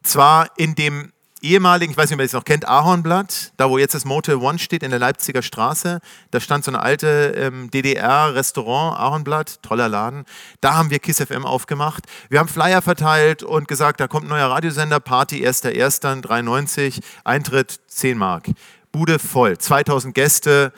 zwar 0.04 0.50
in 0.58 0.76
dem 0.76 1.12
ehemaligen, 1.42 1.92
ich 1.92 1.98
weiß 1.98 2.10
nicht, 2.10 2.16
ob 2.16 2.22
ihr 2.22 2.26
das 2.26 2.34
noch 2.34 2.46
kennt, 2.46 2.68
Ahornblatt, 2.68 3.54
da 3.58 3.70
wo 3.70 3.78
jetzt 3.78 3.96
das 3.96 4.06
Motel 4.06 4.36
One 4.36 4.60
steht 4.60 4.84
in 4.84 4.92
der 4.92 5.00
Leipziger 5.00 5.42
Straße, 5.42 6.00
da 6.30 6.40
stand 6.40 6.64
so 6.64 6.72
eine 6.72 6.82
alte 6.82 7.34
ähm, 7.36 7.72
DDR-Restaurant, 7.72 8.98
Ahornblatt, 9.00 9.62
toller 9.64 9.90
Laden. 9.90 10.26
Da 10.62 10.76
haben 10.76 10.90
wir 10.90 11.00
KISS 11.00 11.24
FM 11.24 11.46
aufgemacht. 11.46 12.06
Wir 12.30 12.40
haben 12.40 12.48
Flyer 12.48 12.82
verteilt 12.82 13.44
und 13.44 13.68
gesagt, 13.68 14.00
da 14.00 14.08
kommt 14.08 14.26
ein 14.26 14.30
neuer 14.30 14.50
Radiosender, 14.50 15.00
Party 15.00 15.46
1.1.93, 15.46 17.02
Eintritt 17.24 17.80
10 17.88 18.18
Mark. 18.18 18.48
Bude 18.92 19.20
voll, 19.20 19.58
2000 19.58 20.14
Gäste, 20.14 20.74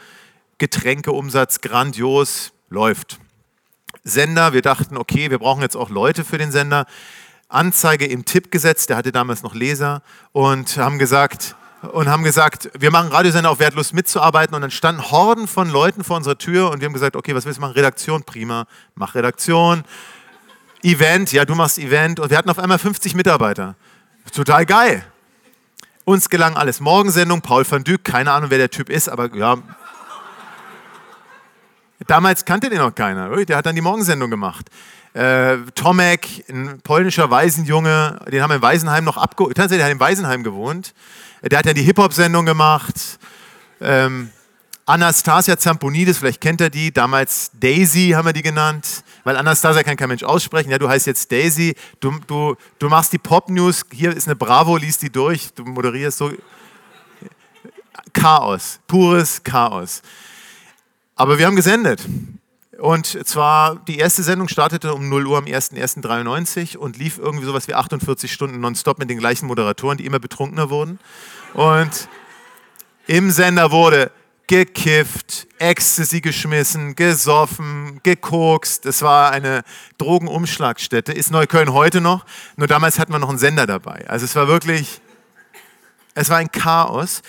Getränkeumsatz 0.64 1.60
grandios, 1.60 2.54
läuft. 2.70 3.20
Sender, 4.06 4.54
wir 4.54 4.62
dachten, 4.62 4.96
okay, 4.96 5.30
wir 5.30 5.38
brauchen 5.38 5.62
jetzt 5.62 5.76
auch 5.76 5.90
Leute 5.90 6.24
für 6.24 6.38
den 6.38 6.54
Sender. 6.54 6.86
Anzeige 7.50 8.06
im 8.06 8.24
Tipp 8.24 8.50
gesetzt, 8.50 8.90
der 8.90 8.96
hatte 8.96 9.12
damals 9.12 9.44
noch 9.44 9.56
Leser 9.56 10.04
und 10.32 10.78
haben 10.78 11.00
gesagt, 11.00 11.58
und 11.82 12.08
haben 12.08 12.24
gesagt, 12.24 12.70
wir 12.80 12.92
machen 12.92 13.10
Radiosender 13.10 13.50
auf 13.50 13.60
Wertlust 13.60 13.94
mitzuarbeiten 13.94 14.56
und 14.56 14.62
dann 14.62 14.72
standen 14.72 15.12
Horden 15.12 15.50
von 15.50 15.70
Leuten 15.70 16.06
vor 16.06 16.16
unserer 16.16 16.38
Tür 16.38 16.72
und 16.72 16.80
wir 16.80 16.86
haben 16.86 16.94
gesagt, 16.94 17.18
okay, 17.18 17.36
was 17.36 17.44
willst 17.46 17.58
du 17.58 17.62
machen? 17.62 17.74
Redaktion, 17.74 18.24
prima, 18.24 18.66
mach 18.96 19.16
Redaktion. 19.16 19.84
Event, 20.82 21.34
ja, 21.34 21.44
du 21.44 21.56
machst 21.56 21.78
Event 21.78 22.22
und 22.22 22.30
wir 22.30 22.38
hatten 22.38 22.50
auf 22.50 22.60
einmal 22.60 22.80
50 22.80 23.16
Mitarbeiter. 23.16 23.76
Total 24.34 24.66
geil. 24.66 25.04
Uns 26.06 26.30
gelang 26.30 26.56
alles. 26.56 26.80
Morgensendung, 26.80 27.42
Paul 27.42 27.70
van 27.70 27.84
Dyk, 27.84 28.06
keine 28.06 28.32
Ahnung, 28.32 28.50
wer 28.50 28.60
der 28.60 28.72
Typ 28.72 28.90
ist, 28.90 29.10
aber 29.10 29.36
ja. 29.36 29.58
Damals 32.08 32.46
kannte 32.46 32.70
den 32.70 32.80
noch 32.80 32.94
keiner. 32.94 33.46
Der 33.46 33.58
hat 33.58 33.66
dann 33.66 33.76
die 33.76 33.82
Morgensendung 33.82 34.30
gemacht. 34.30 34.70
Äh, 35.14 35.58
Tomek, 35.76 36.46
ein 36.50 36.80
polnischer 36.84 37.30
Waisenjunge, 37.30 38.20
den 38.32 38.42
haben 38.42 38.50
wir 38.50 38.56
im 38.56 38.62
Waisenheim 38.62 39.04
noch 39.04 39.18
abgeholt. 39.18 39.56
Tatsächlich, 39.56 39.80
der 39.80 39.86
hat 39.86 39.92
im 39.92 40.00
Waisenheim 40.00 40.44
gewohnt. 40.44 40.94
Der 41.44 41.60
hat 41.60 41.66
dann 41.66 41.76
die 41.76 41.84
Hip-Hop-Sendung 41.84 42.46
gemacht. 42.46 43.20
Ähm, 43.80 44.32
Anastasia 44.86 45.58
Zamponidis, 45.58 46.18
vielleicht 46.18 46.42
kennt 46.42 46.60
er 46.60 46.70
die, 46.70 46.92
damals 46.92 47.52
Daisy 47.54 48.12
haben 48.16 48.26
wir 48.26 48.34
die 48.34 48.42
genannt, 48.42 49.04
weil 49.24 49.38
Anastasia 49.38 49.82
kann 49.82 49.96
kein 49.96 50.10
Mensch 50.10 50.24
aussprechen. 50.24 50.72
Ja, 50.72 50.78
du 50.78 50.90
heißt 50.90 51.08
jetzt 51.08 51.32
Daisy, 51.32 51.76
du, 52.02 52.20
du, 52.28 52.56
du 52.80 52.90
machst 52.90 53.14
die 53.14 53.18
Pop-News, 53.18 53.86
hier 53.94 54.16
ist 54.16 54.28
eine 54.28 54.36
Bravo, 54.36 54.76
liest 54.76 55.02
die 55.02 55.10
durch, 55.10 55.54
du 55.54 55.64
moderierst 55.64 56.18
so. 56.18 56.32
Chaos, 58.12 58.80
pures 58.88 59.42
Chaos. 59.44 60.02
Aber 61.16 61.38
wir 61.38 61.46
haben 61.46 61.56
gesendet. 61.56 62.08
Und 62.80 63.06
zwar, 63.28 63.76
die 63.88 64.00
erste 64.00 64.24
Sendung 64.24 64.48
startete 64.48 64.94
um 64.94 65.08
0 65.08 65.28
Uhr 65.28 65.38
am 65.38 65.46
01.01.93 65.46 66.76
und 66.76 66.98
lief 66.98 67.20
irgendwie 67.20 67.46
sowas 67.46 67.68
wie 67.68 67.76
48 67.76 68.34
Stunden 68.34 68.60
nonstop 68.60 68.98
mit 68.98 69.10
den 69.10 69.20
gleichen 69.20 69.46
Moderatoren, 69.46 69.98
die 69.98 70.06
immer 70.06 70.20
betrunkener 70.20 70.70
wurden. 70.70 71.00
Und 71.54 72.10
im 73.06 73.30
Sender 73.30 73.72
wurde 73.72 74.12
gekifft, 74.48 75.48
Ecstasy 75.60 76.20
geschmissen, 76.20 76.96
gesoffen, 76.96 78.00
gekokst. 78.04 78.86
Das 78.86 79.02
war 79.02 79.32
eine 79.32 79.64
Drogenumschlagstätte. 80.00 81.14
Ist 81.14 81.32
Neukölln 81.32 81.74
heute 81.74 82.02
noch, 82.02 82.26
nur 82.58 82.68
damals 82.68 82.98
hatten 82.98 83.14
wir 83.14 83.20
noch 83.20 83.30
einen 83.30 83.38
Sender 83.38 83.68
dabei. 83.68 84.06
Also 84.08 84.26
es 84.26 84.36
war 84.36 84.48
wirklich, 84.48 85.00
es 86.16 86.30
war 86.30 86.38
ein 86.38 86.52
Chaos. 86.52 87.22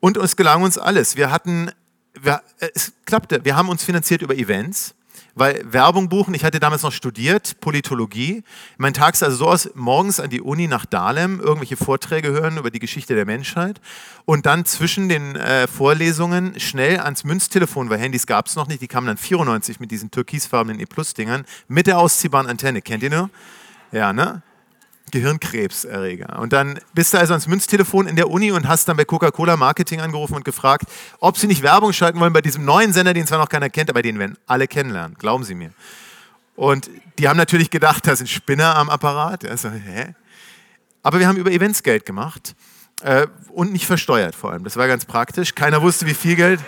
Und 0.00 0.16
es 0.16 0.36
gelang 0.36 0.62
uns 0.62 0.78
alles. 0.78 1.16
Wir 1.16 1.32
hatten 1.32 1.72
wir, 2.22 2.42
äh, 2.60 2.68
es 2.74 2.92
klappte. 3.06 3.44
Wir 3.44 3.56
haben 3.56 3.68
uns 3.68 3.84
finanziert 3.84 4.22
über 4.22 4.36
Events, 4.36 4.94
weil 5.34 5.62
Werbung 5.70 6.08
buchen, 6.08 6.34
ich 6.34 6.44
hatte 6.44 6.58
damals 6.60 6.82
noch 6.82 6.92
studiert, 6.92 7.60
Politologie. 7.60 8.42
Mein 8.76 8.92
Tag 8.94 9.16
sah 9.16 9.26
also 9.26 9.38
so 9.38 9.48
aus, 9.48 9.70
morgens 9.74 10.20
an 10.20 10.30
die 10.30 10.40
Uni 10.40 10.66
nach 10.66 10.84
Dahlem, 10.84 11.40
irgendwelche 11.40 11.76
Vorträge 11.76 12.30
hören 12.30 12.56
über 12.56 12.70
die 12.70 12.80
Geschichte 12.80 13.14
der 13.14 13.24
Menschheit 13.24 13.80
und 14.24 14.46
dann 14.46 14.64
zwischen 14.64 15.08
den 15.08 15.36
äh, 15.36 15.66
Vorlesungen 15.66 16.58
schnell 16.58 16.98
ans 17.00 17.24
Münztelefon, 17.24 17.88
weil 17.90 17.98
Handys 17.98 18.26
gab 18.26 18.46
es 18.46 18.56
noch 18.56 18.66
nicht, 18.66 18.82
die 18.82 18.88
kamen 18.88 19.06
dann 19.06 19.16
94 19.16 19.80
mit 19.80 19.90
diesen 19.90 20.10
türkisfarbenen 20.10 20.80
E-Plus-Dingern, 20.80 21.44
mit 21.68 21.86
der 21.86 21.98
ausziehbaren 21.98 22.46
Antenne. 22.46 22.82
Kennt 22.82 23.02
ihr 23.02 23.10
nur? 23.10 23.30
Ja, 23.92 24.12
ne? 24.12 24.42
Gehirnkrebserreger. 25.10 26.38
Und 26.38 26.52
dann 26.52 26.78
bist 26.94 27.14
du 27.14 27.18
also 27.18 27.32
ans 27.34 27.46
Münztelefon 27.46 28.06
in 28.06 28.16
der 28.16 28.30
Uni 28.30 28.52
und 28.52 28.68
hast 28.68 28.88
dann 28.88 28.96
bei 28.96 29.04
Coca-Cola 29.04 29.56
Marketing 29.56 30.00
angerufen 30.00 30.34
und 30.34 30.44
gefragt, 30.44 30.84
ob 31.20 31.36
sie 31.36 31.46
nicht 31.46 31.62
Werbung 31.62 31.92
schalten 31.92 32.20
wollen 32.20 32.32
bei 32.32 32.40
diesem 32.40 32.64
neuen 32.64 32.92
Sender, 32.92 33.14
den 33.14 33.26
zwar 33.26 33.38
noch 33.38 33.48
keiner 33.48 33.70
kennt, 33.70 33.90
aber 33.90 34.02
den 34.02 34.18
werden 34.18 34.36
alle 34.46 34.68
kennenlernen, 34.68 35.16
glauben 35.18 35.44
Sie 35.44 35.54
mir. 35.54 35.70
Und 36.56 36.90
die 37.18 37.28
haben 37.28 37.36
natürlich 37.36 37.70
gedacht, 37.70 38.06
da 38.06 38.16
sind 38.16 38.28
Spinner 38.28 38.76
am 38.76 38.90
Apparat. 38.90 39.44
Also, 39.44 39.70
hä? 39.70 40.14
Aber 41.02 41.20
wir 41.20 41.28
haben 41.28 41.36
über 41.36 41.52
Events 41.52 41.82
Geld 41.82 42.04
gemacht 42.04 42.56
äh, 43.02 43.26
und 43.52 43.72
nicht 43.72 43.86
versteuert 43.86 44.34
vor 44.34 44.52
allem. 44.52 44.64
Das 44.64 44.76
war 44.76 44.88
ganz 44.88 45.04
praktisch. 45.04 45.54
Keiner 45.54 45.82
wusste, 45.82 46.06
wie 46.06 46.14
viel 46.14 46.36
Geld. 46.36 46.60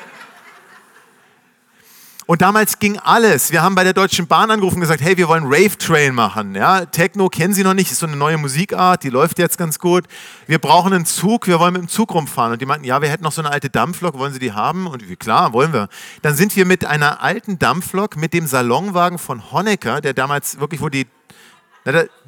Und 2.31 2.43
damals 2.43 2.79
ging 2.79 2.97
alles. 2.97 3.51
Wir 3.51 3.61
haben 3.61 3.75
bei 3.75 3.83
der 3.83 3.93
Deutschen 3.93 4.29
Bahn 4.29 4.53
angerufen 4.53 4.77
und 4.77 4.83
gesagt, 4.83 5.01
hey, 5.01 5.17
wir 5.17 5.27
wollen 5.27 5.47
Rave 5.47 5.77
Train 5.77 6.15
machen. 6.15 6.55
Ja, 6.55 6.87
Techno 6.87 7.29
kennen 7.29 7.55
Sie 7.55 7.65
noch 7.65 7.75
nicht, 7.75 7.91
ist 7.91 7.99
so 7.99 8.07
eine 8.07 8.15
neue 8.15 8.39
Musikart, 8.39 9.03
die 9.03 9.09
läuft 9.09 9.41
jetzt 9.41 9.59
ganz 9.59 9.81
gut. 9.81 10.05
Wir 10.47 10.61
brauchen 10.61 10.93
einen 10.93 11.07
Zug, 11.07 11.49
wir 11.49 11.59
wollen 11.59 11.73
mit 11.73 11.83
dem 11.83 11.89
Zug 11.89 12.15
rumfahren. 12.15 12.53
Und 12.53 12.63
die 12.63 12.67
meinten, 12.67 12.85
ja, 12.85 13.03
wir 13.03 13.09
hätten 13.09 13.25
noch 13.25 13.33
so 13.33 13.43
eine 13.43 13.51
alte 13.51 13.69
Dampflok, 13.69 14.17
wollen 14.17 14.33
Sie 14.33 14.39
die 14.39 14.53
haben? 14.53 14.87
Und 14.87 15.09
wir, 15.09 15.17
klar, 15.17 15.53
wollen 15.53 15.73
wir. 15.73 15.89
Dann 16.23 16.37
sind 16.37 16.55
wir 16.55 16.67
mit 16.67 16.85
einer 16.85 17.21
alten 17.21 17.59
Dampflok, 17.59 18.17
mit 18.17 18.33
dem 18.33 18.47
Salonwagen 18.47 19.19
von 19.19 19.51
Honecker, 19.51 20.01
der 20.01 20.15
damals 20.15 20.61
wirklich, 20.61 20.81
wo 20.81 20.89
die 20.89 21.09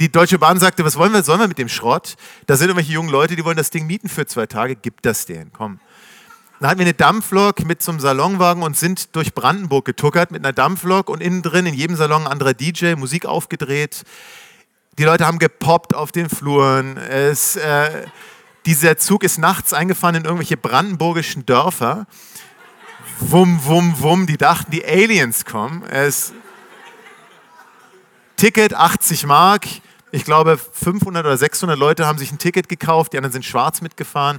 die 0.00 0.10
Deutsche 0.10 0.40
Bahn 0.40 0.58
sagte, 0.58 0.84
was 0.84 0.96
wollen 0.96 1.12
wir, 1.12 1.22
sollen 1.22 1.38
wir 1.38 1.46
mit 1.46 1.58
dem 1.58 1.68
Schrott? 1.68 2.16
Da 2.46 2.56
sind 2.56 2.70
irgendwelche 2.70 2.94
jungen 2.94 3.10
Leute, 3.10 3.36
die 3.36 3.44
wollen 3.44 3.56
das 3.56 3.70
Ding 3.70 3.86
mieten 3.86 4.08
für 4.08 4.26
zwei 4.26 4.46
Tage, 4.46 4.74
gib 4.74 5.00
das 5.02 5.26
denen, 5.26 5.52
komm. 5.52 5.78
Dann 6.62 6.70
hatten 6.70 6.78
wir 6.78 6.86
eine 6.86 6.94
Dampflok 6.94 7.64
mit 7.64 7.88
einem 7.88 7.98
Salonwagen 7.98 8.62
und 8.62 8.76
sind 8.76 9.16
durch 9.16 9.34
Brandenburg 9.34 9.84
getuckert 9.84 10.30
mit 10.30 10.44
einer 10.44 10.52
Dampflok 10.52 11.10
und 11.10 11.20
innen 11.20 11.42
drin 11.42 11.66
in 11.66 11.74
jedem 11.74 11.96
Salon 11.96 12.22
ein 12.22 12.28
anderer 12.30 12.54
DJ, 12.54 12.94
Musik 12.94 13.26
aufgedreht. 13.26 14.04
Die 14.96 15.02
Leute 15.02 15.26
haben 15.26 15.40
gepoppt 15.40 15.92
auf 15.92 16.12
den 16.12 16.28
Fluren. 16.28 16.98
Es, 16.98 17.56
äh, 17.56 18.06
dieser 18.64 18.96
Zug 18.96 19.24
ist 19.24 19.38
nachts 19.38 19.72
eingefahren 19.72 20.14
in 20.14 20.24
irgendwelche 20.24 20.56
brandenburgischen 20.56 21.44
Dörfer. 21.46 22.06
Wum, 23.18 23.58
wum, 23.64 23.96
wum. 23.98 24.28
Die 24.28 24.36
dachten, 24.36 24.70
die 24.70 24.86
Aliens 24.86 25.44
kommen. 25.44 25.82
Es, 25.90 26.32
Ticket 28.36 28.72
80 28.72 29.26
Mark. 29.26 29.66
Ich 30.12 30.24
glaube, 30.24 30.56
500 30.58 31.26
oder 31.26 31.36
600 31.36 31.76
Leute 31.76 32.06
haben 32.06 32.18
sich 32.18 32.30
ein 32.30 32.38
Ticket 32.38 32.68
gekauft. 32.68 33.14
Die 33.14 33.16
anderen 33.16 33.32
sind 33.32 33.44
schwarz 33.44 33.80
mitgefahren. 33.80 34.38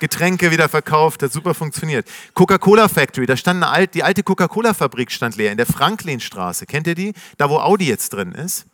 Getränke 0.00 0.50
wieder 0.50 0.68
verkauft, 0.68 1.22
hat 1.22 1.32
super 1.32 1.54
funktioniert. 1.54 2.08
Coca-Cola 2.34 2.88
Factory, 2.88 3.26
da 3.26 3.36
stand 3.36 3.62
eine 3.62 3.72
alte, 3.72 3.92
die 3.92 4.02
alte 4.02 4.22
Coca-Cola-Fabrik 4.22 5.12
stand 5.12 5.36
leer 5.36 5.52
in 5.52 5.56
der 5.56 5.66
Franklinstraße. 5.66 6.66
Kennt 6.66 6.86
ihr 6.86 6.94
die? 6.94 7.12
Da, 7.38 7.48
wo 7.48 7.58
Audi 7.58 7.86
jetzt 7.86 8.10
drin 8.10 8.32
ist. 8.32 8.66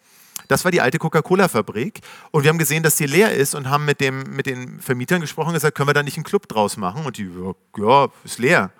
Das 0.49 0.65
war 0.65 0.71
die 0.71 0.81
alte 0.81 0.99
Coca-Cola-Fabrik. 0.99 2.01
Und 2.31 2.45
wir 2.45 2.51
haben 2.51 2.59
gesehen, 2.59 2.83
dass 2.83 2.97
die 2.97 3.07
leer 3.07 3.33
ist 3.33 3.55
und 3.55 3.69
haben 3.69 3.85
mit, 3.85 4.01
dem, 4.01 4.23
mit 4.35 4.47
den 4.47 4.81
Vermietern 4.81 5.21
gesprochen 5.21 5.49
und 5.49 5.55
gesagt, 5.55 5.77
können 5.77 5.89
wir 5.89 5.95
da 5.95 6.03
nicht 6.03 6.17
einen 6.17 6.25
Club 6.25 6.49
draus 6.49 6.77
machen? 6.77 7.05
Und 7.05 7.19
die, 7.19 7.29
ja, 7.79 8.09
ist 8.25 8.39
leer. 8.39 8.71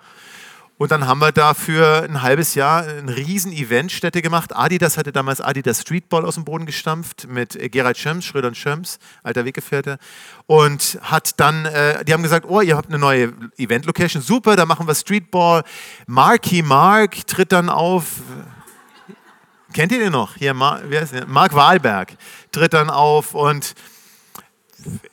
Und 0.77 0.91
dann 0.91 1.07
haben 1.07 1.19
wir 1.19 1.31
dafür 1.31 2.03
ein 2.03 2.21
halbes 2.21 2.53
Jahr 2.53 2.83
ein 2.83 3.09
riesen 3.09 3.51
Eventstätte 3.51 4.21
gemacht. 4.21 4.55
Adidas 4.55 4.97
hatte 4.97 5.11
damals 5.11 5.41
Adidas 5.41 5.81
Streetball 5.81 6.23
aus 6.23 6.35
dem 6.35 6.45
Boden 6.45 6.67
gestampft 6.67 7.27
mit 7.27 7.57
Gerald 7.71 7.97
Schöms, 7.97 8.25
Schröder 8.25 8.49
und 8.49 8.57
Schöms, 8.57 8.99
alter 9.23 9.43
Weggefährte. 9.43 9.97
Und 10.45 10.99
hat 11.01 11.39
dann, 11.39 11.65
äh, 11.65 12.05
die 12.05 12.13
haben 12.13 12.21
gesagt, 12.21 12.45
oh, 12.47 12.61
ihr 12.61 12.77
habt 12.77 12.89
eine 12.89 12.99
neue 12.99 13.33
Event-Location, 13.57 14.21
super, 14.21 14.55
da 14.55 14.67
machen 14.67 14.87
wir 14.87 14.93
Streetball. 14.93 15.63
Marky 16.05 16.61
Mark 16.61 17.25
tritt 17.25 17.51
dann 17.51 17.69
auf. 17.69 18.21
Kennt 19.73 19.91
ihr 19.91 19.99
den 19.99 20.11
noch? 20.11 20.35
Hier, 20.35 20.53
Mar? 20.53 20.81
Mark 21.25 21.55
Wahlberg 21.55 22.15
tritt 22.51 22.73
dann 22.73 22.91
auf 22.91 23.33
und 23.33 23.73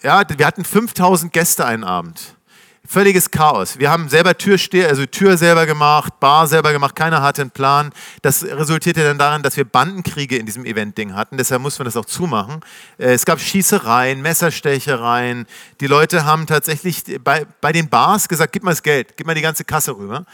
ja, 0.02 0.22
wir 0.28 0.46
hatten 0.46 0.64
5000 0.64 1.32
Gäste 1.32 1.64
einen 1.64 1.84
Abend. 1.84 2.36
Völliges 2.86 3.30
Chaos. 3.30 3.78
Wir 3.78 3.90
haben 3.90 4.10
selber 4.10 4.36
Türsteher, 4.36 4.88
also 4.88 5.06
Tür 5.06 5.38
selber 5.38 5.64
gemacht, 5.64 6.20
Bar 6.20 6.46
selber 6.46 6.70
gemacht, 6.70 6.94
keiner 6.94 7.22
hatte 7.22 7.40
einen 7.40 7.50
Plan. 7.50 7.92
Das 8.20 8.44
resultierte 8.44 9.02
dann 9.02 9.16
daran, 9.16 9.42
dass 9.42 9.56
wir 9.56 9.64
Bandenkriege 9.64 10.36
in 10.36 10.44
diesem 10.44 10.66
Event-Ding 10.66 11.14
hatten. 11.14 11.38
Deshalb 11.38 11.62
mussten 11.62 11.80
wir 11.80 11.84
das 11.86 11.96
auch 11.96 12.04
zumachen. 12.04 12.60
Äh, 12.98 13.14
es 13.14 13.24
gab 13.24 13.40
Schießereien, 13.40 14.20
Messerstechereien. 14.20 15.46
Die 15.80 15.86
Leute 15.86 16.26
haben 16.26 16.46
tatsächlich 16.46 17.02
bei, 17.24 17.46
bei 17.62 17.72
den 17.72 17.88
Bars 17.88 18.28
gesagt, 18.28 18.52
gib 18.52 18.64
mal 18.64 18.72
das 18.72 18.82
Geld, 18.82 19.16
gib 19.16 19.26
mal 19.26 19.34
die 19.34 19.40
ganze 19.40 19.64
Kasse 19.64 19.96
rüber. 19.96 20.26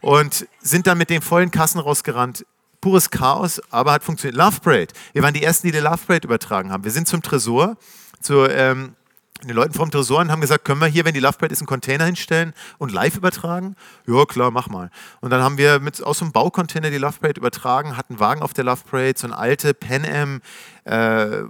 Und 0.00 0.46
sind 0.60 0.86
dann 0.86 0.98
mit 0.98 1.10
den 1.10 1.20
vollen 1.20 1.50
Kassen 1.50 1.80
rausgerannt. 1.80 2.46
Pures 2.80 3.10
Chaos, 3.10 3.60
aber 3.70 3.90
hat 3.90 4.04
funktioniert. 4.04 4.36
Love 4.36 4.60
Parade. 4.60 4.94
Wir 5.14 5.24
waren 5.24 5.34
die 5.34 5.42
Ersten, 5.42 5.66
die 5.66 5.72
die 5.72 5.80
Love 5.80 5.98
Parade 6.06 6.28
übertragen 6.28 6.70
haben. 6.70 6.84
Wir 6.84 6.92
sind 6.92 7.08
zum 7.08 7.22
Tresor, 7.22 7.76
zur... 8.20 8.54
Ähm, 8.54 8.94
den 9.44 9.54
Leuten 9.54 9.72
vom 9.72 9.90
Tresor 9.90 10.20
und 10.20 10.30
haben 10.30 10.40
gesagt, 10.40 10.64
können 10.64 10.80
wir 10.80 10.88
hier, 10.88 11.04
wenn 11.04 11.14
die 11.14 11.20
Love 11.20 11.38
Parade 11.38 11.52
ist, 11.52 11.60
einen 11.60 11.66
Container 11.66 12.04
hinstellen 12.04 12.54
und 12.78 12.92
live 12.92 13.16
übertragen? 13.16 13.76
Ja, 14.06 14.24
klar, 14.24 14.50
mach 14.50 14.68
mal. 14.68 14.90
Und 15.20 15.30
dann 15.30 15.42
haben 15.42 15.58
wir 15.58 15.78
mit, 15.80 16.02
aus 16.02 16.18
so 16.18 16.24
einem 16.24 16.32
Baucontainer 16.32 16.90
die 16.90 16.98
Love 16.98 17.18
Parade 17.20 17.38
übertragen, 17.38 17.96
hatten 17.96 18.18
Wagen 18.18 18.42
auf 18.42 18.52
der 18.52 18.64
Love 18.64 18.82
Parade, 18.90 19.14
so 19.16 19.26
ein 19.26 19.32
alte 19.32 19.74
Pan 19.74 20.04
Am, 20.04 20.40
äh, 20.84 21.44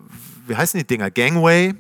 wie 0.47 0.57
heißen 0.57 0.79
die 0.79 0.87
Dinger? 0.87 1.11
Gangway 1.11 1.75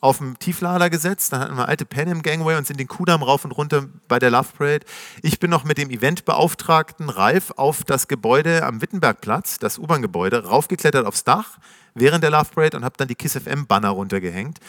auf 0.00 0.18
dem 0.18 0.38
Tieflader 0.38 0.90
gesetzt, 0.90 1.32
dann 1.32 1.40
hatten 1.40 1.56
wir 1.56 1.68
alte 1.68 1.84
Pan 1.84 2.08
Am 2.08 2.22
Gangway 2.22 2.56
und 2.56 2.66
sind 2.66 2.78
den 2.78 2.88
Kudamm 2.88 3.22
rauf 3.22 3.44
und 3.44 3.52
runter 3.52 3.86
bei 4.06 4.18
der 4.18 4.30
Love 4.30 4.48
Parade. 4.56 4.86
Ich 5.22 5.40
bin 5.40 5.50
noch 5.50 5.64
mit 5.64 5.78
dem 5.78 5.90
Eventbeauftragten 5.90 7.08
Ralf 7.10 7.52
auf 7.56 7.84
das 7.84 8.08
Gebäude 8.08 8.64
am 8.64 8.80
Wittenbergplatz, 8.80 9.58
das 9.58 9.78
U-Bahn-Gebäude, 9.78 10.44
raufgeklettert 10.44 11.06
aufs 11.06 11.24
Dach 11.24 11.58
während 11.94 12.22
der 12.22 12.30
Love 12.30 12.50
Parade 12.54 12.76
und 12.76 12.84
habe 12.84 12.94
dann 12.96 13.08
die 13.08 13.16
KISS 13.16 13.38
FM 13.38 13.66
Banner 13.66 13.90
runtergehängt 13.90 14.60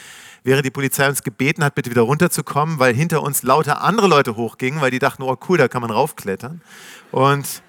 während 0.44 0.66
die 0.66 0.72
Polizei 0.72 1.08
uns 1.08 1.24
gebeten 1.24 1.64
hat, 1.64 1.76
bitte 1.76 1.90
wieder 1.90 2.02
runterzukommen, 2.02 2.80
weil 2.80 2.94
hinter 2.94 3.24
uns 3.24 3.44
lauter 3.44 3.82
andere 3.82 4.08
Leute 4.08 4.36
hochgingen, 4.36 4.82
weil 4.82 4.92
die 4.92 5.00
dachten, 5.00 5.24
oh 5.24 5.38
cool, 5.48 5.58
da 5.58 5.68
kann 5.68 5.82
man 5.82 5.92
raufklettern. 5.92 6.62
Und 7.12 7.62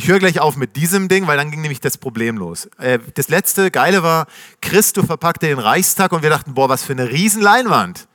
ich 0.00 0.08
höre 0.08 0.18
gleich 0.18 0.40
auf 0.40 0.56
mit 0.56 0.76
diesem 0.76 1.08
Ding, 1.08 1.26
weil 1.26 1.36
dann 1.36 1.50
ging 1.50 1.60
nämlich 1.60 1.80
das 1.80 1.98
Problem 1.98 2.38
los. 2.38 2.70
Äh, 2.78 3.00
das 3.16 3.28
letzte 3.28 3.70
Geile 3.70 4.02
war, 4.02 4.26
Christo 4.62 5.02
verpackte 5.02 5.46
den 5.46 5.58
Reichstag 5.58 6.12
und 6.12 6.22
wir 6.22 6.30
dachten, 6.30 6.54
boah, 6.54 6.70
was 6.70 6.82
für 6.82 6.94
eine 6.94 7.10
Riesenleinwand. 7.10 8.08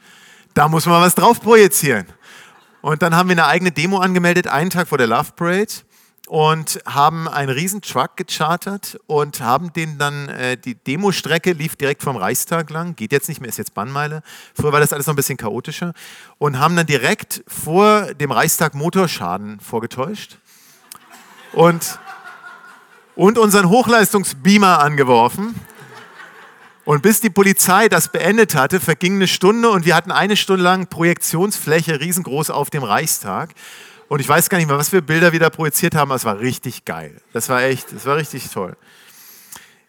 Da 0.56 0.68
muss 0.68 0.88
man 0.88 1.00
was 1.00 1.14
drauf 1.14 1.42
projizieren. 1.42 2.08
Und 2.82 3.04
dann 3.04 3.16
haben 3.16 3.30
wir 3.30 3.34
eine 3.34 3.46
eigene 3.46 3.72
Demo 3.72 4.00
angemeldet, 4.00 4.48
einen 4.48 4.72
Tag 4.72 4.88
vor 4.88 4.98
der 4.98 5.06
Love 5.06 5.34
Parade 5.36 5.74
und 6.28 6.82
haben 6.88 7.28
einen 7.28 7.52
riesen 7.52 7.82
Truck 7.82 8.18
gechartert 8.18 9.00
und 9.06 9.42
haben 9.42 9.72
den 9.72 10.00
dann, 10.00 10.30
äh, 10.30 10.58
die 10.58 10.74
Demostrecke 10.74 11.52
lief 11.52 11.76
direkt 11.76 12.02
vom 12.02 12.16
Reichstag 12.16 12.72
lang, 12.72 12.96
geht 12.96 13.12
jetzt 13.12 13.30
nicht 13.30 13.42
mehr, 13.42 13.50
ist 13.50 13.60
jetzt 13.60 13.76
Bannmeile. 13.76 14.24
Früher 14.56 14.74
war 14.74 14.80
das 14.80 14.92
alles 14.92 15.06
noch 15.06 15.14
ein 15.14 15.18
bisschen 15.18 15.38
chaotischer 15.38 15.94
und 16.40 16.58
haben 16.58 16.76
dann 16.76 16.88
direkt 16.88 17.44
vor 17.48 18.16
dem 18.16 18.32
Reichstag 18.32 18.74
Motorschaden 18.74 19.60
vorgetäuscht 19.60 20.40
und, 21.56 22.00
und 23.16 23.38
unseren 23.38 23.70
Hochleistungsbeamer 23.70 24.80
angeworfen. 24.80 25.56
Und 26.84 27.02
bis 27.02 27.20
die 27.20 27.32
Polizei 27.32 27.90
das 27.90 28.10
beendet 28.10 28.54
hatte, 28.54 28.80
verging 28.80 29.16
eine 29.16 29.28
Stunde 29.28 29.72
und 29.72 29.86
wir 29.86 29.96
hatten 29.96 30.12
eine 30.12 30.36
Stunde 30.36 30.64
lang 30.64 30.88
Projektionsfläche 30.88 32.00
riesengroß 32.00 32.52
auf 32.52 32.70
dem 32.70 32.84
Reichstag. 32.84 33.56
Und 34.08 34.20
ich 34.20 34.30
weiß 34.30 34.50
gar 34.50 34.60
nicht 34.60 34.68
mehr, 34.68 34.78
was 34.78 34.92
wir 34.92 35.02
Bilder 35.02 35.32
wieder 35.32 35.50
projiziert 35.50 35.96
haben, 35.96 36.12
aber 36.12 36.16
es 36.16 36.26
war 36.26 36.40
richtig 36.40 36.86
geil. 36.86 37.20
Das 37.34 37.50
war 37.50 37.64
echt, 37.64 37.92
das 37.92 38.06
war 38.06 38.18
richtig 38.18 38.52
toll. 38.52 38.78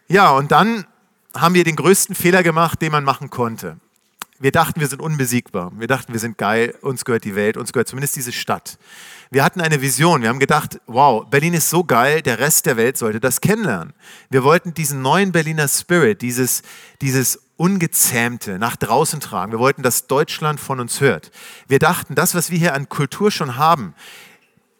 Ja, 0.07 0.31
und 0.31 0.51
dann 0.51 0.87
haben 1.35 1.53
wir 1.53 1.63
den 1.63 1.75
größten 1.75 2.15
Fehler 2.15 2.41
gemacht, 2.41 2.81
den 2.81 2.91
man 2.91 3.03
machen 3.03 3.29
konnte. 3.29 3.77
Wir 4.39 4.51
dachten, 4.51 4.79
wir 4.79 4.87
sind 4.87 5.01
unbesiegbar. 5.01 5.71
Wir 5.77 5.87
dachten, 5.87 6.13
wir 6.13 6.19
sind 6.19 6.37
geil, 6.37 6.75
uns 6.81 7.05
gehört 7.05 7.23
die 7.23 7.33
Welt, 7.33 7.57
uns 7.57 7.73
gehört 7.73 7.87
zumindest 7.87 8.15
diese 8.15 8.31
Stadt. 8.31 8.77
Wir 9.31 9.43
hatten 9.43 9.61
eine 9.61 9.81
Vision. 9.81 10.21
Wir 10.21 10.29
haben 10.29 10.39
gedacht, 10.39 10.79
wow, 10.85 11.25
Berlin 11.27 11.55
ist 11.55 11.71
so 11.71 11.83
geil, 11.83 12.21
der 12.21 12.37
Rest 12.37 12.67
der 12.67 12.77
Welt 12.77 12.97
sollte 12.97 13.19
das 13.19 13.41
kennenlernen. 13.41 13.93
Wir 14.29 14.43
wollten 14.43 14.75
diesen 14.75 15.01
neuen 15.01 15.31
Berliner 15.31 15.67
Spirit, 15.67 16.21
dieses, 16.21 16.61
dieses 17.01 17.41
Ungezähmte 17.57 18.59
nach 18.59 18.75
draußen 18.75 19.19
tragen. 19.19 19.51
Wir 19.51 19.59
wollten, 19.59 19.81
dass 19.81 20.05
Deutschland 20.05 20.59
von 20.59 20.79
uns 20.79 21.01
hört. 21.01 21.31
Wir 21.67 21.79
dachten, 21.79 22.13
das, 22.13 22.35
was 22.35 22.51
wir 22.51 22.59
hier 22.59 22.75
an 22.75 22.89
Kultur 22.89 23.31
schon 23.31 23.57
haben, 23.57 23.95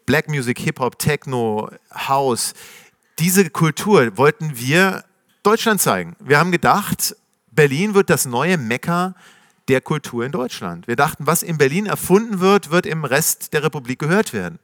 Black 0.06 0.30
Music, 0.30 0.60
Hip-Hop, 0.60 1.00
Techno, 1.00 1.72
House, 1.92 2.54
diese 3.18 3.50
Kultur 3.50 4.16
wollten 4.18 4.60
wir 4.60 5.04
Deutschland 5.42 5.82
zeigen. 5.82 6.16
Wir 6.20 6.38
haben 6.38 6.52
gedacht, 6.52 7.16
Berlin 7.52 7.96
wird 7.96 8.12
das 8.12 8.28
neue 8.28 8.60
Mekka 8.60 9.16
der 9.68 9.82
Kultur 9.82 10.26
in 10.26 10.32
Deutschland. 10.32 10.88
Wir 10.88 10.96
dachten, 10.96 11.28
was 11.28 11.44
in 11.44 11.58
Berlin 11.58 11.86
erfunden 11.86 12.40
wird, 12.40 12.72
wird 12.72 12.86
im 12.86 13.04
Rest 13.04 13.54
der 13.54 13.64
Republik 13.64 14.00
gehört 14.00 14.34
werden. 14.34 14.60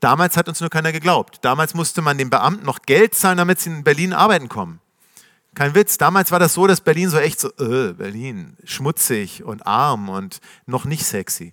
Damals 0.00 0.36
hat 0.36 0.48
uns 0.48 0.60
nur 0.60 0.70
keiner 0.70 0.92
geglaubt. 0.92 1.38
Damals 1.42 1.74
musste 1.74 2.02
man 2.02 2.18
den 2.18 2.30
Beamten 2.30 2.66
noch 2.66 2.82
Geld 2.82 3.14
zahlen, 3.14 3.38
damit 3.38 3.60
sie 3.60 3.70
in 3.70 3.84
Berlin 3.84 4.12
arbeiten 4.12 4.48
kommen. 4.48 4.80
Kein 5.54 5.74
Witz, 5.74 5.98
damals 5.98 6.30
war 6.30 6.38
das 6.38 6.54
so, 6.54 6.66
dass 6.66 6.80
Berlin 6.80 7.10
so 7.10 7.18
echt 7.18 7.40
so, 7.40 7.48
äh, 7.58 7.92
Berlin, 7.92 8.56
schmutzig 8.64 9.44
und 9.44 9.66
arm 9.66 10.08
und 10.08 10.40
noch 10.66 10.86
nicht 10.86 11.04
sexy. 11.04 11.52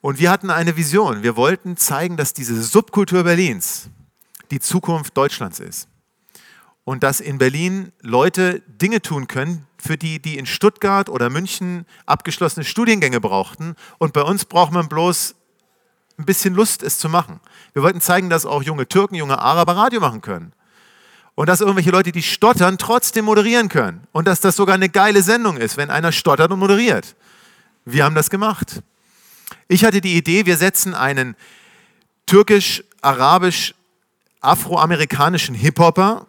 Und 0.00 0.18
wir 0.18 0.30
hatten 0.30 0.50
eine 0.50 0.76
Vision. 0.76 1.22
Wir 1.22 1.36
wollten 1.36 1.76
zeigen, 1.76 2.16
dass 2.16 2.32
diese 2.32 2.62
Subkultur 2.62 3.24
Berlins 3.24 3.90
die 4.50 4.60
Zukunft 4.60 5.16
Deutschlands 5.16 5.60
ist. 5.60 5.88
Und 6.86 7.02
dass 7.02 7.20
in 7.20 7.38
Berlin 7.38 7.92
Leute 8.00 8.62
Dinge 8.68 9.02
tun 9.02 9.26
können, 9.26 9.66
für 9.76 9.98
die, 9.98 10.22
die 10.22 10.38
in 10.38 10.46
Stuttgart 10.46 11.08
oder 11.08 11.30
München 11.30 11.84
abgeschlossene 12.06 12.64
Studiengänge 12.64 13.20
brauchten. 13.20 13.74
Und 13.98 14.12
bei 14.12 14.22
uns 14.22 14.44
braucht 14.44 14.72
man 14.72 14.88
bloß 14.88 15.34
ein 16.16 16.24
bisschen 16.24 16.54
Lust, 16.54 16.84
es 16.84 16.98
zu 16.98 17.08
machen. 17.08 17.40
Wir 17.72 17.82
wollten 17.82 18.00
zeigen, 18.00 18.30
dass 18.30 18.46
auch 18.46 18.62
junge 18.62 18.88
Türken, 18.88 19.16
junge 19.16 19.38
Araber 19.38 19.76
Radio 19.76 20.00
machen 20.00 20.20
können. 20.20 20.52
Und 21.34 21.48
dass 21.48 21.60
irgendwelche 21.60 21.90
Leute, 21.90 22.12
die 22.12 22.22
stottern, 22.22 22.78
trotzdem 22.78 23.24
moderieren 23.24 23.68
können. 23.68 24.06
Und 24.12 24.28
dass 24.28 24.40
das 24.40 24.54
sogar 24.54 24.76
eine 24.76 24.88
geile 24.88 25.22
Sendung 25.22 25.56
ist, 25.56 25.76
wenn 25.76 25.90
einer 25.90 26.12
stottert 26.12 26.52
und 26.52 26.60
moderiert. 26.60 27.16
Wir 27.84 28.04
haben 28.04 28.14
das 28.14 28.30
gemacht. 28.30 28.80
Ich 29.66 29.84
hatte 29.84 30.00
die 30.00 30.16
Idee, 30.16 30.46
wir 30.46 30.56
setzen 30.56 30.94
einen 30.94 31.34
türkisch, 32.26 32.84
arabisch, 33.02 33.74
afroamerikanischen 34.40 35.56
Hip-Hopper 35.56 36.26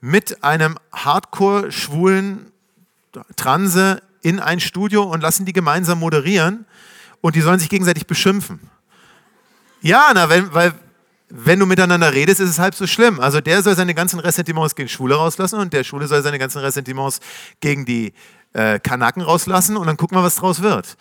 mit 0.00 0.44
einem 0.44 0.78
Hardcore-schwulen 0.92 2.52
Transe 3.36 4.02
in 4.22 4.40
ein 4.40 4.60
Studio 4.60 5.02
und 5.02 5.22
lassen 5.22 5.44
die 5.44 5.52
gemeinsam 5.52 5.98
moderieren 5.98 6.66
und 7.20 7.36
die 7.36 7.40
sollen 7.40 7.58
sich 7.58 7.68
gegenseitig 7.68 8.06
beschimpfen. 8.06 8.60
Ja, 9.80 10.10
na, 10.14 10.28
wenn, 10.28 10.52
weil 10.52 10.74
wenn 11.30 11.58
du 11.58 11.66
miteinander 11.66 12.12
redest, 12.12 12.40
ist 12.40 12.50
es 12.50 12.58
halb 12.58 12.74
so 12.74 12.86
schlimm. 12.86 13.20
Also 13.20 13.40
der 13.40 13.62
soll 13.62 13.76
seine 13.76 13.94
ganzen 13.94 14.18
Ressentiments 14.18 14.74
gegen 14.74 14.88
Schwule 14.88 15.14
rauslassen 15.14 15.58
und 15.58 15.72
der 15.72 15.84
Schwule 15.84 16.06
soll 16.06 16.22
seine 16.22 16.38
ganzen 16.38 16.60
Ressentiments 16.60 17.20
gegen 17.60 17.84
die 17.84 18.12
äh, 18.54 18.78
Kanaken 18.78 19.22
rauslassen 19.22 19.76
und 19.76 19.86
dann 19.86 19.96
gucken 19.96 20.16
wir, 20.16 20.22
was 20.22 20.36
draus 20.36 20.62
wird. 20.62 20.96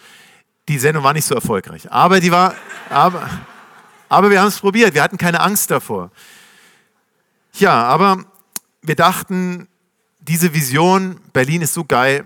Die 0.68 0.78
Sendung 0.80 1.04
war 1.04 1.14
nicht 1.14 1.26
so 1.26 1.34
erfolgreich, 1.34 1.90
aber 1.92 2.20
die 2.20 2.32
war, 2.32 2.56
aber, 2.90 3.30
aber 4.10 4.30
wir 4.30 4.42
haben 4.42 4.50
es 4.50 4.60
probiert. 4.60 4.94
Wir 4.94 5.02
hatten 5.02 5.18
keine 5.18 5.40
Angst 5.40 5.72
davor. 5.72 6.12
Ja, 7.54 7.84
aber 7.84 8.26
wir 8.88 8.96
dachten, 8.96 9.68
diese 10.20 10.54
Vision, 10.54 11.20
Berlin 11.34 11.62
ist 11.62 11.74
so 11.74 11.84
geil, 11.84 12.26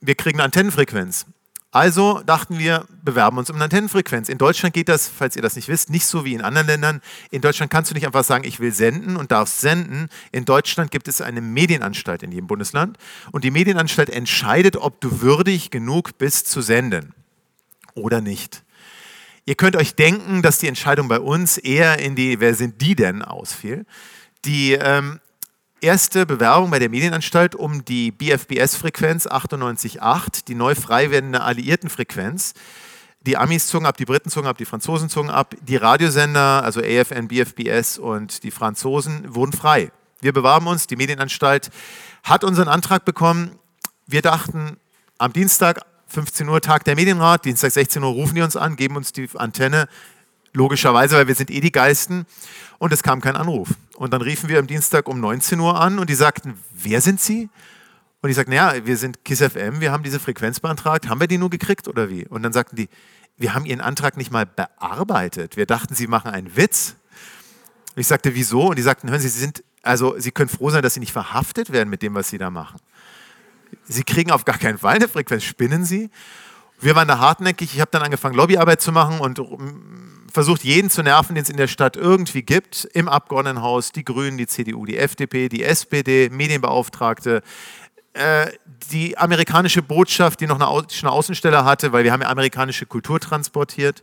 wir 0.00 0.14
kriegen 0.14 0.38
eine 0.38 0.44
Antennenfrequenz. 0.44 1.26
Also 1.72 2.22
dachten 2.24 2.58
wir, 2.58 2.86
bewerben 3.02 3.36
uns 3.36 3.50
um 3.50 3.56
eine 3.56 3.64
Antennenfrequenz. 3.64 4.30
In 4.30 4.38
Deutschland 4.38 4.72
geht 4.72 4.88
das, 4.88 5.08
falls 5.08 5.36
ihr 5.36 5.42
das 5.42 5.56
nicht 5.56 5.68
wisst, 5.68 5.90
nicht 5.90 6.06
so 6.06 6.24
wie 6.24 6.32
in 6.32 6.40
anderen 6.40 6.66
Ländern. 6.66 7.02
In 7.30 7.42
Deutschland 7.42 7.70
kannst 7.70 7.90
du 7.90 7.94
nicht 7.94 8.06
einfach 8.06 8.24
sagen, 8.24 8.44
ich 8.44 8.60
will 8.60 8.72
senden 8.72 9.16
und 9.16 9.30
darfst 9.30 9.60
senden. 9.60 10.08
In 10.32 10.46
Deutschland 10.46 10.90
gibt 10.90 11.06
es 11.06 11.20
eine 11.20 11.42
Medienanstalt 11.42 12.22
in 12.22 12.32
jedem 12.32 12.46
Bundesland 12.46 12.96
und 13.30 13.44
die 13.44 13.50
Medienanstalt 13.50 14.08
entscheidet, 14.08 14.76
ob 14.76 15.00
du 15.02 15.20
würdig 15.20 15.70
genug 15.70 16.16
bist 16.16 16.48
zu 16.48 16.62
senden 16.62 17.12
oder 17.94 18.22
nicht. 18.22 18.62
Ihr 19.44 19.56
könnt 19.56 19.76
euch 19.76 19.94
denken, 19.94 20.40
dass 20.42 20.58
die 20.58 20.68
Entscheidung 20.68 21.08
bei 21.08 21.20
uns 21.20 21.58
eher 21.58 21.98
in 21.98 22.16
die 22.16 22.40
Wer 22.40 22.54
sind 22.54 22.80
die 22.80 22.94
denn 22.94 23.22
ausfiel. 23.22 23.84
Die 24.44 24.72
ähm, 24.72 25.20
erste 25.80 26.26
Bewerbung 26.26 26.70
bei 26.70 26.78
der 26.78 26.88
Medienanstalt 26.88 27.54
um 27.54 27.84
die 27.84 28.10
BFBS-Frequenz 28.10 29.26
98.8, 29.26 30.44
die 30.46 30.54
neu 30.54 30.74
frei 30.74 31.10
werdende 31.10 31.42
Alliiertenfrequenz. 31.42 32.54
Die 33.20 33.36
Amis 33.36 33.66
zogen 33.66 33.86
ab, 33.86 33.96
die 33.96 34.04
Briten 34.04 34.30
zogen 34.30 34.46
ab, 34.46 34.56
die 34.56 34.64
Franzosen 34.64 35.08
zogen 35.08 35.30
ab. 35.30 35.54
Die 35.60 35.76
Radiosender, 35.76 36.62
also 36.62 36.80
AFN, 36.80 37.28
BFBS 37.28 37.98
und 37.98 38.44
die 38.44 38.50
Franzosen, 38.50 39.34
wurden 39.34 39.52
frei. 39.52 39.90
Wir 40.20 40.32
bewarben 40.32 40.66
uns, 40.68 40.86
die 40.86 40.96
Medienanstalt 40.96 41.70
hat 42.22 42.44
unseren 42.44 42.68
Antrag 42.68 43.04
bekommen. 43.04 43.58
Wir 44.06 44.22
dachten, 44.22 44.76
am 45.18 45.32
Dienstag, 45.32 45.80
15 46.06 46.48
Uhr, 46.48 46.60
Tag 46.60 46.84
der 46.84 46.94
Medienrat, 46.94 47.44
Dienstag 47.44 47.72
16 47.72 48.02
Uhr 48.02 48.10
rufen 48.10 48.36
die 48.36 48.42
uns 48.42 48.56
an, 48.56 48.76
geben 48.76 48.96
uns 48.96 49.12
die 49.12 49.28
Antenne, 49.34 49.88
logischerweise, 50.56 51.16
weil 51.16 51.28
wir 51.28 51.34
sind 51.34 51.50
eh 51.50 51.60
die 51.60 51.70
Geisten 51.70 52.26
und 52.78 52.92
es 52.92 53.02
kam 53.02 53.20
kein 53.20 53.36
Anruf. 53.36 53.68
Und 53.96 54.12
dann 54.12 54.22
riefen 54.22 54.48
wir 54.48 54.58
am 54.58 54.66
Dienstag 54.66 55.08
um 55.08 55.20
19 55.20 55.60
Uhr 55.60 55.80
an 55.80 55.98
und 55.98 56.10
die 56.10 56.14
sagten, 56.14 56.58
wer 56.72 57.00
sind 57.00 57.20
Sie? 57.20 57.48
Und 58.22 58.30
ich 58.30 58.36
sagte, 58.36 58.50
naja, 58.50 58.84
wir 58.84 58.96
sind 58.96 59.24
KISS 59.24 59.52
FM, 59.52 59.80
wir 59.80 59.92
haben 59.92 60.02
diese 60.02 60.18
Frequenz 60.18 60.58
beantragt, 60.58 61.08
haben 61.08 61.20
wir 61.20 61.28
die 61.28 61.38
nur 61.38 61.50
gekriegt 61.50 61.86
oder 61.86 62.08
wie? 62.08 62.26
Und 62.26 62.42
dann 62.42 62.52
sagten 62.52 62.74
die, 62.74 62.88
wir 63.36 63.54
haben 63.54 63.66
Ihren 63.66 63.82
Antrag 63.82 64.16
nicht 64.16 64.32
mal 64.32 64.46
bearbeitet. 64.46 65.56
Wir 65.58 65.66
dachten, 65.66 65.94
Sie 65.94 66.06
machen 66.06 66.30
einen 66.30 66.56
Witz. 66.56 66.96
Und 67.94 68.00
ich 68.00 68.06
sagte, 68.06 68.34
wieso? 68.34 68.68
Und 68.68 68.76
die 68.76 68.82
sagten, 68.82 69.10
hören 69.10 69.20
Sie, 69.20 69.28
Sie 69.28 69.38
sind, 69.38 69.62
also 69.82 70.18
Sie 70.18 70.30
können 70.30 70.48
froh 70.48 70.70
sein, 70.70 70.82
dass 70.82 70.94
Sie 70.94 71.00
nicht 71.00 71.12
verhaftet 71.12 71.70
werden 71.70 71.90
mit 71.90 72.00
dem, 72.00 72.14
was 72.14 72.30
Sie 72.30 72.38
da 72.38 72.50
machen. 72.50 72.80
Sie 73.84 74.04
kriegen 74.04 74.30
auf 74.30 74.46
gar 74.46 74.58
keinen 74.58 74.78
Fall 74.78 74.96
eine 74.96 75.08
Frequenz. 75.08 75.44
Spinnen 75.44 75.84
Sie? 75.84 76.10
Wir 76.80 76.94
waren 76.94 77.08
da 77.08 77.18
hartnäckig. 77.18 77.74
Ich 77.74 77.80
habe 77.80 77.90
dann 77.90 78.02
angefangen, 78.02 78.34
Lobbyarbeit 78.34 78.80
zu 78.80 78.92
machen 78.92 79.20
und 79.20 79.40
versucht, 80.32 80.64
jeden 80.64 80.90
zu 80.90 81.02
nerven, 81.02 81.34
den 81.34 81.42
es 81.42 81.48
in 81.48 81.56
der 81.56 81.68
Stadt 81.68 81.96
irgendwie 81.96 82.42
gibt. 82.42 82.84
Im 82.92 83.08
Abgeordnetenhaus, 83.08 83.92
die 83.92 84.04
Grünen, 84.04 84.36
die 84.36 84.46
CDU, 84.46 84.84
die 84.84 84.98
FDP, 84.98 85.48
die 85.48 85.62
SPD, 85.62 86.28
Medienbeauftragte, 86.30 87.42
äh, 88.12 88.46
die 88.90 89.16
amerikanische 89.16 89.82
Botschaft, 89.82 90.40
die 90.40 90.46
noch 90.46 90.60
eine, 90.60 90.66
eine 90.68 91.10
Außenstelle 91.10 91.64
hatte, 91.64 91.92
weil 91.92 92.04
wir 92.04 92.12
haben 92.12 92.22
ja 92.22 92.28
amerikanische 92.28 92.86
Kultur 92.86 93.18
transportiert. 93.18 94.02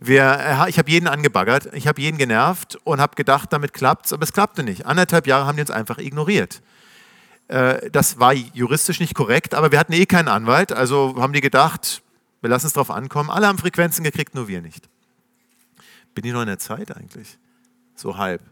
Wir, 0.00 0.38
äh, 0.38 0.70
ich 0.70 0.78
habe 0.78 0.90
jeden 0.90 1.08
angebaggert, 1.08 1.68
ich 1.72 1.88
habe 1.88 2.00
jeden 2.00 2.18
genervt 2.18 2.78
und 2.84 3.00
habe 3.00 3.16
gedacht, 3.16 3.52
damit 3.52 3.72
klappt 3.72 4.06
es, 4.06 4.12
aber 4.12 4.22
es 4.22 4.32
klappte 4.32 4.62
nicht. 4.62 4.86
Anderthalb 4.86 5.26
Jahre 5.26 5.46
haben 5.46 5.56
die 5.56 5.62
uns 5.62 5.70
einfach 5.70 5.98
ignoriert. 5.98 6.62
Äh, 7.48 7.90
das 7.90 8.20
war 8.20 8.32
juristisch 8.32 9.00
nicht 9.00 9.14
korrekt, 9.14 9.54
aber 9.54 9.72
wir 9.72 9.78
hatten 9.78 9.92
eh 9.92 10.06
keinen 10.06 10.28
Anwalt, 10.28 10.72
also 10.72 11.16
haben 11.18 11.32
die 11.32 11.40
gedacht, 11.40 12.03
wir 12.44 12.50
lassen 12.50 12.66
es 12.66 12.74
drauf 12.74 12.90
ankommen. 12.90 13.30
Alle 13.30 13.46
haben 13.46 13.56
Frequenzen 13.56 14.04
gekriegt, 14.04 14.34
nur 14.34 14.48
wir 14.48 14.60
nicht. 14.60 14.90
Bin 16.14 16.26
ich 16.26 16.32
noch 16.34 16.42
in 16.42 16.46
der 16.46 16.58
Zeit 16.58 16.94
eigentlich? 16.94 17.38
So 17.94 18.18
halb. 18.18 18.42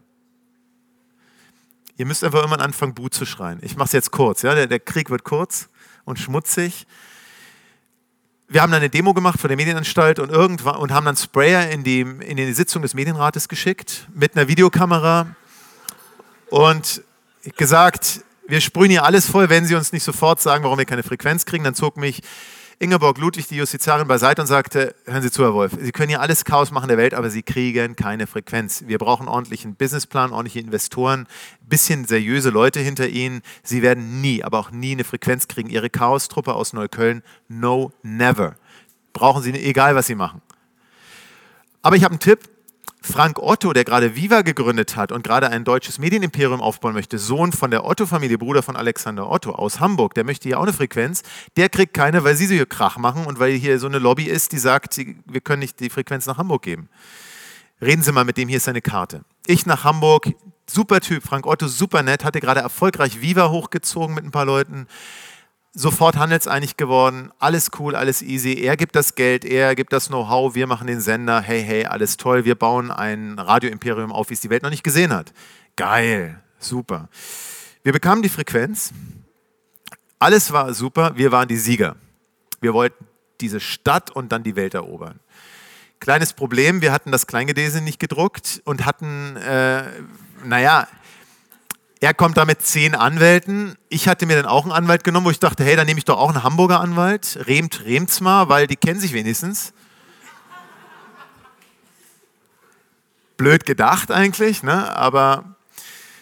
Ihr 1.97 2.07
müsst 2.07 2.23
einfach 2.23 2.39
irgendwann 2.39 2.59
anfangen, 2.59 2.95
Bu 2.95 3.09
zu 3.09 3.27
schreien. 3.27 3.59
Ich 3.61 3.75
mache 3.75 3.85
es 3.85 3.91
jetzt 3.91 4.09
kurz. 4.09 4.41
Ja? 4.41 4.55
Der, 4.55 4.65
der, 4.65 4.79
Krieg 4.79 5.11
wird 5.11 5.23
kurz 5.23 5.69
und 6.05 6.17
schmutzig. 6.17 6.87
Wir 8.47 8.63
haben 8.63 8.71
dann 8.71 8.81
eine 8.81 8.89
Demo 8.89 9.13
gemacht 9.13 9.39
vor 9.39 9.47
der 9.47 9.57
Medienanstalt 9.57 10.17
und, 10.17 10.31
irgendwann, 10.31 10.77
und 10.77 10.91
haben 10.91 11.05
dann 11.05 11.15
Sprayer 11.15 11.69
in 11.69 11.83
die, 11.83 11.99
in 11.99 12.37
die 12.37 12.51
Sitzung 12.53 12.81
des 12.81 12.95
Medienrates 12.95 13.47
geschickt 13.47 14.07
mit 14.15 14.35
einer 14.35 14.47
Videokamera 14.47 15.35
und 16.49 17.03
gesagt, 17.57 18.21
wir 18.47 18.59
sprühen 18.59 18.89
hier 18.89 19.05
alles 19.05 19.29
voll, 19.29 19.49
wenn 19.49 19.67
Sie 19.67 19.75
uns 19.75 19.93
nicht 19.93 20.03
sofort 20.03 20.41
sagen, 20.41 20.63
warum 20.63 20.79
wir 20.79 20.85
keine 20.85 21.03
Frequenz 21.03 21.45
kriegen. 21.45 21.63
Dann 21.63 21.75
zog 21.75 21.95
mich 21.97 22.23
Ingeborg 22.79 23.17
Ludwig, 23.17 23.47
die 23.47 23.55
Justiziarin, 23.55 24.07
beiseite 24.07 24.41
und 24.41 24.47
sagte, 24.47 24.95
hören 25.05 25.21
Sie 25.21 25.31
zu, 25.31 25.43
Herr 25.43 25.53
Wolf, 25.53 25.73
Sie 25.79 25.91
können 25.91 26.09
hier 26.09 26.21
alles 26.21 26.43
Chaos 26.43 26.71
machen 26.71 26.87
der 26.87 26.97
Welt, 26.97 27.13
aber 27.13 27.29
Sie 27.29 27.43
kriegen 27.43 27.95
keine 27.95 28.27
Frequenz. 28.27 28.83
Wir 28.87 28.97
brauchen 28.97 29.27
ordentlichen 29.27 29.75
Businessplan, 29.75 30.31
ordentliche 30.31 30.59
Investoren, 30.59 31.27
bisschen 31.61 32.05
seriöse 32.05 32.49
Leute 32.49 32.79
hinter 32.79 33.07
Ihnen. 33.07 33.41
Sie 33.63 33.81
werden 33.81 34.21
nie, 34.21 34.43
aber 34.43 34.59
auch 34.59 34.71
nie 34.71 34.93
eine 34.93 35.03
Frequenz 35.03 35.47
kriegen. 35.47 35.69
Ihre 35.69 35.89
Chaos-Truppe 35.89 36.53
aus 36.53 36.73
Neukölln, 36.73 37.21
no, 37.47 37.91
never. 38.01 38.55
Brauchen 39.13 39.43
Sie, 39.43 39.51
egal 39.51 39.95
was 39.95 40.07
Sie 40.07 40.15
machen. 40.15 40.41
Aber 41.81 41.95
ich 41.95 42.03
habe 42.03 42.13
einen 42.13 42.19
Tipp, 42.19 42.49
Frank 43.05 43.37
Otto, 43.37 43.73
der 43.73 43.83
gerade 43.83 44.15
Viva 44.15 44.43
gegründet 44.43 44.95
hat 44.95 45.11
und 45.11 45.25
gerade 45.25 45.49
ein 45.49 45.65
deutsches 45.65 45.99
Medienimperium 45.99 46.61
aufbauen 46.61 46.93
möchte, 46.93 47.19
Sohn 47.19 47.51
von 47.51 47.69
der 47.69 47.85
Otto-Familie, 47.85 48.37
Bruder 48.37 48.63
von 48.63 48.77
Alexander 48.77 49.29
Otto 49.29 49.51
aus 49.51 49.81
Hamburg, 49.81 50.13
der 50.13 50.23
möchte 50.23 50.47
hier 50.47 50.57
auch 50.57 50.63
eine 50.63 50.71
Frequenz. 50.71 51.21
Der 51.57 51.67
kriegt 51.67 51.93
keine, 51.93 52.23
weil 52.23 52.37
sie 52.37 52.47
so 52.47 52.53
hier 52.53 52.65
Krach 52.65 52.97
machen 52.97 53.25
und 53.25 53.39
weil 53.39 53.51
hier 53.51 53.77
so 53.77 53.87
eine 53.87 53.99
Lobby 53.99 54.23
ist, 54.23 54.53
die 54.53 54.57
sagt, 54.57 54.97
wir 54.97 55.41
können 55.41 55.59
nicht 55.59 55.81
die 55.81 55.89
Frequenz 55.89 56.25
nach 56.27 56.37
Hamburg 56.37 56.61
geben. 56.63 56.87
Reden 57.81 58.01
Sie 58.01 58.13
mal 58.13 58.23
mit 58.23 58.37
dem, 58.37 58.47
hier 58.47 58.57
ist 58.57 58.63
seine 58.63 58.81
Karte. 58.81 59.25
Ich 59.45 59.65
nach 59.65 59.83
Hamburg, 59.83 60.29
super 60.65 61.01
Typ, 61.01 61.23
Frank 61.23 61.45
Otto, 61.45 61.67
super 61.67 62.03
nett, 62.03 62.23
hatte 62.23 62.39
gerade 62.39 62.61
erfolgreich 62.61 63.19
Viva 63.19 63.49
hochgezogen 63.49 64.15
mit 64.15 64.23
ein 64.23 64.31
paar 64.31 64.45
Leuten 64.45 64.87
sofort 65.73 66.17
handelseinig 66.17 66.77
geworden, 66.77 67.31
alles 67.39 67.71
cool, 67.79 67.95
alles 67.95 68.21
easy. 68.21 68.53
Er 68.53 68.77
gibt 68.77 68.95
das 68.95 69.15
Geld, 69.15 69.43
er 69.43 69.75
gibt 69.75 69.91
das 69.91 70.07
Know-how, 70.07 70.53
wir 70.53 70.67
machen 70.67 70.87
den 70.87 71.01
Sender, 71.01 71.41
hey, 71.41 71.63
hey, 71.63 71.85
alles 71.85 72.17
toll, 72.17 72.45
wir 72.45 72.55
bauen 72.55 72.91
ein 72.91 73.39
Radioimperium 73.39 74.11
auf, 74.11 74.29
wie 74.29 74.35
es 74.35 74.41
die 74.41 74.49
Welt 74.49 74.63
noch 74.63 74.69
nicht 74.69 74.83
gesehen 74.83 75.11
hat. 75.11 75.33
Geil, 75.75 76.39
super. 76.59 77.09
Wir 77.81 77.91
bekamen 77.91 78.21
die 78.21 78.29
Frequenz, 78.29 78.91
alles 80.19 80.53
war 80.53 80.73
super, 80.73 81.13
wir 81.15 81.31
waren 81.31 81.47
die 81.47 81.57
Sieger. 81.57 81.95
Wir 82.61 82.73
wollten 82.73 83.05
diese 83.41 83.59
Stadt 83.59 84.11
und 84.11 84.31
dann 84.31 84.43
die 84.43 84.55
Welt 84.55 84.73
erobern. 84.73 85.19
Kleines 85.99 86.33
Problem, 86.33 86.81
wir 86.81 86.91
hatten 86.91 87.11
das 87.11 87.27
Kleingedese 87.27 87.81
nicht 87.81 87.99
gedruckt 87.99 88.61
und 88.63 88.85
hatten, 88.85 89.35
äh, 89.37 89.83
naja, 90.45 90.87
er 92.03 92.13
kommt 92.13 92.35
da 92.35 92.43
mit 92.43 92.61
zehn 92.61 92.95
Anwälten. 92.95 93.77
Ich 93.87 94.09
hatte 94.09 94.25
mir 94.25 94.35
dann 94.35 94.45
auch 94.45 94.63
einen 94.63 94.73
Anwalt 94.73 95.05
genommen, 95.05 95.25
wo 95.25 95.29
ich 95.29 95.39
dachte, 95.39 95.63
hey, 95.63 95.77
dann 95.77 95.85
nehme 95.85 95.99
ich 95.99 96.03
doch 96.03 96.17
auch 96.17 96.27
einen 96.27 96.43
Hamburger 96.43 96.81
Anwalt. 96.81 97.39
Remt, 97.47 97.85
remt's 97.85 98.19
mal, 98.19 98.49
weil 98.49 98.67
die 98.67 98.75
kennen 98.75 98.99
sich 98.99 99.13
wenigstens. 99.13 99.71
Blöd 103.37 103.65
gedacht 103.65 104.11
eigentlich, 104.11 104.63
ne? 104.63 104.93
aber 104.93 105.55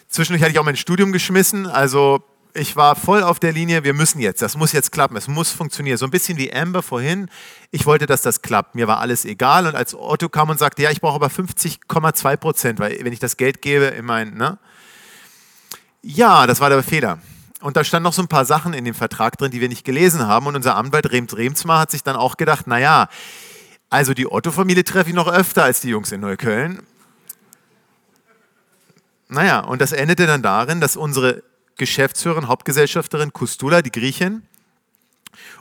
zwischendurch 0.08 0.44
hatte 0.44 0.52
ich 0.52 0.60
auch 0.60 0.64
mein 0.64 0.76
Studium 0.76 1.10
geschmissen. 1.10 1.66
Also 1.66 2.22
ich 2.54 2.76
war 2.76 2.94
voll 2.94 3.24
auf 3.24 3.40
der 3.40 3.50
Linie, 3.50 3.82
wir 3.82 3.92
müssen 3.92 4.20
jetzt, 4.20 4.40
das 4.40 4.56
muss 4.56 4.70
jetzt 4.70 4.92
klappen, 4.92 5.16
es 5.16 5.26
muss 5.26 5.50
funktionieren. 5.50 5.98
So 5.98 6.04
ein 6.04 6.12
bisschen 6.12 6.38
wie 6.38 6.54
Amber 6.54 6.84
vorhin. 6.84 7.28
Ich 7.72 7.86
wollte, 7.86 8.06
dass 8.06 8.22
das 8.22 8.40
klappt. 8.40 8.76
Mir 8.76 8.86
war 8.86 9.00
alles 9.00 9.24
egal. 9.24 9.66
Und 9.66 9.74
als 9.74 9.96
Otto 9.96 10.28
kam 10.28 10.48
und 10.48 10.60
sagte, 10.60 10.82
ja, 10.82 10.92
ich 10.92 11.00
brauche 11.00 11.16
aber 11.16 11.26
50,2 11.26 12.36
Prozent, 12.36 12.78
weil 12.78 13.00
wenn 13.02 13.12
ich 13.12 13.18
das 13.18 13.36
Geld 13.36 13.62
gebe, 13.62 13.86
in 13.86 14.04
mein, 14.04 14.34
ne? 14.34 14.60
Ja, 16.02 16.46
das 16.46 16.60
war 16.60 16.68
der 16.68 16.82
Fehler. 16.82 17.18
Und 17.60 17.76
da 17.76 17.84
standen 17.84 18.04
noch 18.04 18.12
so 18.12 18.22
ein 18.22 18.28
paar 18.28 18.44
Sachen 18.44 18.74
in 18.74 18.84
dem 18.84 18.94
Vertrag 18.94 19.38
drin, 19.38 19.52
die 19.52 19.60
wir 19.60 19.68
nicht 19.68 19.84
gelesen 19.84 20.26
haben. 20.26 20.46
Und 20.46 20.56
unser 20.56 20.76
Anwalt 20.76 21.10
Rems 21.12 21.36
Remsmar 21.36 21.78
hat 21.78 21.92
sich 21.92 22.02
dann 22.02 22.16
auch 22.16 22.36
gedacht, 22.36 22.66
naja, 22.66 23.08
also 23.88 24.14
die 24.14 24.30
Otto-Familie 24.30 24.84
treffe 24.84 25.10
ich 25.10 25.14
noch 25.14 25.28
öfter 25.28 25.62
als 25.62 25.80
die 25.80 25.90
Jungs 25.90 26.10
in 26.10 26.20
Neukölln. 26.20 26.82
Naja, 29.28 29.60
und 29.60 29.80
das 29.80 29.92
endete 29.92 30.26
dann 30.26 30.42
darin, 30.42 30.80
dass 30.80 30.96
unsere 30.96 31.42
Geschäftsführerin, 31.76 32.48
Hauptgesellschafterin 32.48 33.32
Kustula, 33.32 33.80
die 33.80 33.92
Griechin, 33.92 34.42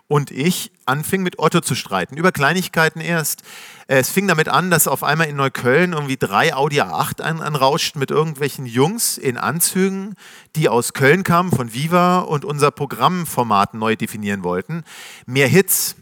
und 0.08 0.32
ich 0.32 0.72
anfing 0.86 1.24
mit 1.24 1.40
Otto 1.40 1.62
zu 1.62 1.76
streiten, 1.76 2.18
über 2.18 2.32
Kleinigkeiten 2.32 3.02
erst. 3.02 3.44
Es 3.88 4.10
fing 4.10 4.28
damit 4.28 4.48
an, 4.48 4.72
dass 4.72 4.88
auf 4.88 5.04
einmal 5.04 5.28
in 5.28 5.36
Neukölln 5.36 5.94
irgendwie 5.94 6.18
drei 6.18 6.54
Audi 6.54 6.82
A8 6.82 7.22
an, 7.22 7.42
anrauschten 7.42 8.00
mit 8.00 8.12
irgendwelchen 8.12 8.66
Jungs 8.66 9.18
in 9.18 9.38
Anzügen, 9.38 10.16
die 10.56 10.70
aus 10.70 10.94
Köln 10.94 11.24
kamen, 11.24 11.52
von 11.52 11.74
Viva 11.74 12.20
und 12.20 12.46
unser 12.46 12.72
Programmformat 12.72 13.74
neu 13.74 13.96
definieren 13.96 14.44
wollten. 14.44 14.84
Mehr 15.26 15.48
Hits, 15.48 15.96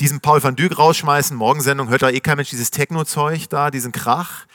diesen 0.00 0.20
Paul 0.20 0.42
van 0.42 0.56
Dyk 0.56 0.78
rausschmeißen, 0.78 1.36
Morgensendung, 1.36 1.88
hört 1.88 2.02
da 2.02 2.10
eh 2.10 2.20
kein 2.20 2.36
Mensch 2.36 2.50
dieses 2.50 2.70
Techno-Zeug 2.70 3.48
da, 3.50 3.70
diesen 3.70 3.92
Krach. 3.92 4.46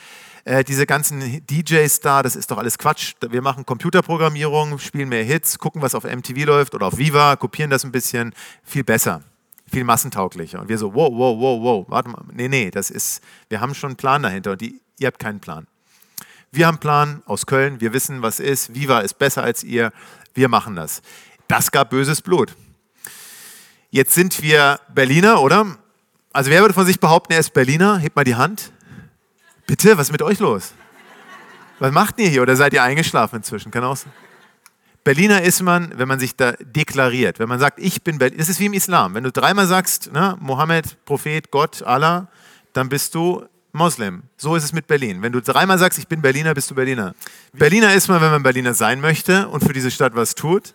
Äh, 0.46 0.62
diese 0.62 0.86
ganzen 0.86 1.44
DJs 1.44 1.98
da, 2.02 2.22
das 2.22 2.36
ist 2.36 2.52
doch 2.52 2.58
alles 2.58 2.78
Quatsch. 2.78 3.14
Wir 3.20 3.42
machen 3.42 3.66
Computerprogrammierung, 3.66 4.78
spielen 4.78 5.08
mehr 5.08 5.24
Hits, 5.24 5.58
gucken, 5.58 5.82
was 5.82 5.96
auf 5.96 6.04
MTV 6.04 6.44
läuft 6.46 6.76
oder 6.76 6.86
auf 6.86 6.98
Viva, 6.98 7.34
kopieren 7.34 7.68
das 7.68 7.84
ein 7.84 7.90
bisschen, 7.90 8.32
viel 8.62 8.84
besser, 8.84 9.22
viel 9.68 9.82
massentauglicher. 9.82 10.60
Und 10.60 10.68
wir 10.68 10.78
so, 10.78 10.94
wow, 10.94 11.10
wow, 11.12 11.36
wow, 11.40 11.60
wow, 11.60 11.86
warte 11.88 12.10
mal, 12.10 12.22
nee, 12.32 12.46
nee, 12.46 12.70
das 12.70 12.90
ist, 12.90 13.24
wir 13.48 13.60
haben 13.60 13.74
schon 13.74 13.88
einen 13.88 13.96
Plan 13.96 14.22
dahinter 14.22 14.52
und 14.52 14.60
die, 14.60 14.80
ihr 15.00 15.08
habt 15.08 15.18
keinen 15.18 15.40
Plan. 15.40 15.66
Wir 16.52 16.68
haben 16.68 16.74
einen 16.74 16.80
Plan 16.80 17.22
aus 17.26 17.46
Köln, 17.46 17.80
wir 17.80 17.92
wissen, 17.92 18.22
was 18.22 18.38
ist, 18.38 18.72
Viva 18.72 19.00
ist 19.00 19.14
besser 19.14 19.42
als 19.42 19.64
ihr, 19.64 19.90
wir 20.34 20.46
machen 20.46 20.76
das. 20.76 21.02
Das 21.48 21.72
gab 21.72 21.90
böses 21.90 22.22
Blut. 22.22 22.54
Jetzt 23.90 24.14
sind 24.14 24.40
wir 24.42 24.78
Berliner, 24.94 25.42
oder? 25.42 25.76
Also 26.32 26.52
wer 26.52 26.60
würde 26.60 26.74
von 26.74 26.86
sich 26.86 27.00
behaupten, 27.00 27.32
er 27.32 27.40
ist 27.40 27.52
Berliner? 27.52 27.98
Hebt 27.98 28.14
mal 28.14 28.22
die 28.22 28.36
Hand. 28.36 28.70
Bitte, 29.66 29.98
was 29.98 30.08
ist 30.08 30.12
mit 30.12 30.22
euch 30.22 30.38
los? 30.38 30.72
Was 31.78 31.92
macht 31.92 32.18
ihr 32.18 32.28
hier? 32.28 32.42
Oder 32.42 32.56
seid 32.56 32.72
ihr 32.72 32.82
eingeschlafen 32.82 33.36
inzwischen? 33.36 33.70
Kann 33.70 33.84
auch 33.84 33.96
sein. 33.96 34.12
Berliner 35.04 35.42
ist 35.42 35.62
man, 35.62 35.92
wenn 35.96 36.08
man 36.08 36.18
sich 36.18 36.34
da 36.34 36.52
deklariert. 36.52 37.38
Wenn 37.38 37.48
man 37.48 37.60
sagt, 37.60 37.78
ich 37.78 38.02
bin 38.02 38.18
Berliner. 38.18 38.38
Das 38.38 38.48
ist 38.48 38.60
wie 38.60 38.66
im 38.66 38.72
Islam. 38.72 39.14
Wenn 39.14 39.24
du 39.24 39.30
dreimal 39.30 39.66
sagst, 39.66 40.12
ne, 40.12 40.36
Mohammed, 40.40 41.04
Prophet, 41.04 41.50
Gott, 41.50 41.82
Allah, 41.82 42.28
dann 42.72 42.88
bist 42.88 43.14
du 43.14 43.44
Moslem. 43.72 44.22
So 44.36 44.56
ist 44.56 44.64
es 44.64 44.72
mit 44.72 44.86
Berlin. 44.86 45.22
Wenn 45.22 45.32
du 45.32 45.40
dreimal 45.40 45.78
sagst, 45.78 45.98
ich 45.98 46.08
bin 46.08 46.22
Berliner, 46.22 46.54
bist 46.54 46.70
du 46.70 46.74
Berliner. 46.74 47.14
Berliner 47.52 47.94
ist 47.94 48.08
man, 48.08 48.20
wenn 48.20 48.30
man 48.30 48.42
Berliner 48.42 48.74
sein 48.74 49.00
möchte 49.00 49.48
und 49.48 49.62
für 49.62 49.72
diese 49.72 49.90
Stadt 49.90 50.14
was 50.16 50.34
tut. 50.34 50.74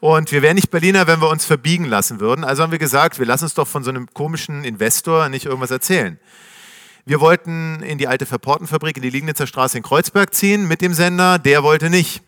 Und 0.00 0.32
wir 0.32 0.42
wären 0.42 0.54
nicht 0.54 0.70
Berliner, 0.70 1.06
wenn 1.06 1.20
wir 1.20 1.28
uns 1.28 1.44
verbiegen 1.44 1.84
lassen 1.84 2.20
würden. 2.20 2.44
Also 2.44 2.62
haben 2.62 2.72
wir 2.72 2.78
gesagt, 2.78 3.18
wir 3.18 3.26
lassen 3.26 3.44
uns 3.44 3.54
doch 3.54 3.68
von 3.68 3.84
so 3.84 3.90
einem 3.90 4.06
komischen 4.14 4.64
Investor 4.64 5.28
nicht 5.28 5.46
irgendwas 5.46 5.70
erzählen. 5.70 6.18
Wir 7.08 7.20
wollten 7.20 7.82
in 7.82 7.96
die 7.96 8.06
alte 8.06 8.26
Verportenfabrik 8.26 8.98
in 8.98 9.02
die 9.02 9.08
Liegnitzer 9.08 9.46
Straße 9.46 9.78
in 9.78 9.82
Kreuzberg 9.82 10.34
ziehen 10.34 10.68
mit 10.68 10.82
dem 10.82 10.92
Sender, 10.92 11.38
der 11.38 11.62
wollte 11.62 11.88
nicht. 11.88 12.20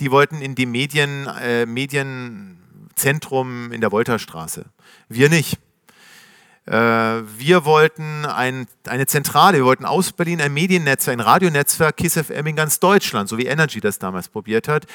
Die 0.00 0.10
wollten 0.10 0.40
in 0.40 0.54
die 0.54 0.64
Medien, 0.64 1.26
äh, 1.26 1.66
Medienzentrum 1.66 3.72
in 3.72 3.82
der 3.82 3.92
Wolterstraße. 3.92 4.64
Wir 5.10 5.28
nicht. 5.28 5.58
Äh, 6.64 6.72
wir 6.72 7.66
wollten 7.66 8.24
ein, 8.24 8.68
eine 8.86 9.04
Zentrale, 9.04 9.58
wir 9.58 9.66
wollten 9.66 9.84
aus 9.84 10.12
Berlin 10.12 10.40
ein 10.40 10.54
Mediennetzwerk, 10.54 11.18
ein 11.18 11.20
Radionetzwerk, 11.20 11.98
KISS 11.98 12.20
FM 12.20 12.46
in 12.46 12.56
ganz 12.56 12.80
Deutschland, 12.80 13.28
so 13.28 13.36
wie 13.36 13.44
Energy 13.44 13.80
das 13.80 13.98
damals 13.98 14.30
probiert 14.30 14.66
hat. 14.66 14.86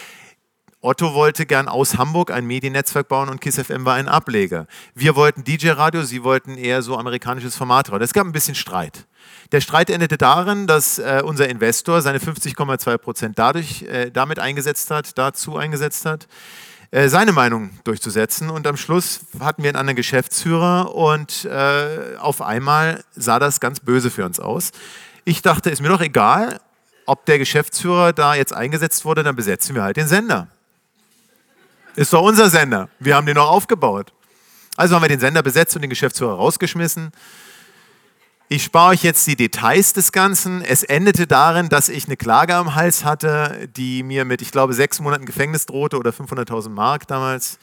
Otto 0.80 1.16
wollte 1.16 1.48
gern 1.48 1.68
aus 1.68 1.98
Hamburg 1.98 2.30
ein 2.30 2.46
Mediennetzwerk 2.46 3.08
bauen 3.08 3.30
und 3.30 3.42
KISS 3.42 3.62
FM 3.62 3.84
war 3.84 3.96
ein 3.96 4.08
Ableger. 4.08 4.68
Wir 4.94 5.16
wollten 5.16 5.44
DJ-Radio, 5.44 6.04
sie 6.04 6.24
wollten 6.24 6.56
eher 6.56 6.84
so 6.84 6.96
amerikanisches 6.96 7.56
Formatradio. 7.56 8.04
Es 8.04 8.14
gab 8.14 8.28
ein 8.28 8.32
bisschen 8.32 8.54
Streit. 8.54 9.08
Der 9.52 9.60
Streit 9.60 9.90
endete 9.90 10.20
darin, 10.20 10.68
dass 10.68 11.00
äh, 11.00 11.24
unser 11.26 11.50
Investor 11.50 12.04
seine 12.04 12.20
50,2 12.20 12.98
Prozent 13.00 13.40
dadurch, 13.40 13.82
äh, 13.84 14.12
damit 14.12 14.38
eingesetzt 14.38 14.92
hat, 14.92 15.18
dazu 15.18 15.58
eingesetzt 15.58 16.06
hat, 16.06 16.28
äh, 16.92 17.10
seine 17.10 17.32
Meinung 17.32 17.72
durchzusetzen. 17.84 18.52
Und 18.52 18.68
am 18.68 18.78
Schluss 18.78 19.22
hatten 19.40 19.64
wir 19.64 19.72
einen 19.72 19.78
anderen 19.78 19.96
Geschäftsführer 19.96 20.94
und 20.94 21.46
äh, 21.46 22.18
auf 22.20 22.44
einmal 22.44 23.04
sah 23.16 23.40
das 23.40 23.60
ganz 23.60 23.80
böse 23.80 24.12
für 24.12 24.26
uns 24.26 24.40
aus. 24.40 24.70
Ich 25.26 25.42
dachte, 25.42 25.72
ist 25.72 25.82
mir 25.82 25.90
doch 25.90 26.02
egal, 26.02 26.60
ob 27.08 27.26
der 27.26 27.40
Geschäftsführer 27.40 28.14
da 28.14 28.36
jetzt 28.36 28.54
eingesetzt 28.54 29.06
wurde, 29.06 29.24
dann 29.24 29.36
besetzen 29.36 29.74
wir 29.74 29.82
halt 29.82 29.98
den 29.98 30.08
Sender. 30.08 30.50
Ist 31.98 32.14
doch 32.14 32.22
unser 32.22 32.52
Sender. 32.52 32.90
Wir 33.00 33.16
haben 33.16 33.26
den 33.26 33.36
noch 33.36 33.50
aufgebaut. 33.50 34.14
Also 34.76 34.94
haben 34.94 35.02
wir 35.02 35.10
den 35.10 35.20
Sender 35.20 35.42
besetzt 35.42 35.76
und 35.76 35.82
den 35.82 35.90
Geschäftsführer 35.90 36.36
rausgeschmissen. 36.36 37.10
Ich 38.50 38.64
spare 38.64 38.92
euch 38.92 39.02
jetzt 39.02 39.26
die 39.26 39.36
Details 39.36 39.94
des 39.94 40.12
Ganzen. 40.12 40.62
Es 40.62 40.84
endete 40.84 41.26
darin, 41.26 41.70
dass 41.70 41.90
ich 41.90 42.06
eine 42.06 42.16
Klage 42.16 42.54
am 42.54 42.76
Hals 42.76 43.04
hatte, 43.04 43.68
die 43.76 44.04
mir 44.04 44.26
mit, 44.26 44.44
ich 44.44 44.52
glaube, 44.52 44.76
sechs 44.76 45.00
Monaten 45.00 45.26
Gefängnis 45.26 45.66
drohte 45.66 45.98
oder 45.98 46.12
500.000 46.12 46.70
Mark 46.70 47.08
damals, 47.08 47.58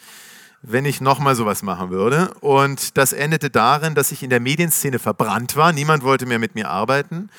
wenn 0.62 0.84
ich 0.84 1.00
nochmal 1.00 1.36
sowas 1.36 1.62
machen 1.62 1.90
würde. 1.90 2.34
Und 2.40 2.98
das 2.98 3.12
endete 3.12 3.50
darin, 3.50 3.94
dass 3.94 4.10
ich 4.10 4.24
in 4.24 4.30
der 4.30 4.40
Medienszene 4.40 4.98
verbrannt 4.98 5.54
war. 5.54 5.72
Niemand 5.72 6.02
wollte 6.02 6.26
mehr 6.26 6.40
mit 6.40 6.56
mir 6.56 6.70
arbeiten. 6.70 7.30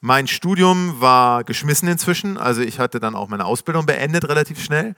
Mein 0.00 0.28
Studium 0.28 1.00
war 1.00 1.42
geschmissen 1.42 1.88
inzwischen, 1.88 2.38
also 2.38 2.60
ich 2.60 2.78
hatte 2.78 3.00
dann 3.00 3.16
auch 3.16 3.28
meine 3.28 3.44
Ausbildung 3.44 3.86
beendet 3.86 4.28
relativ 4.28 4.62
schnell. 4.62 4.94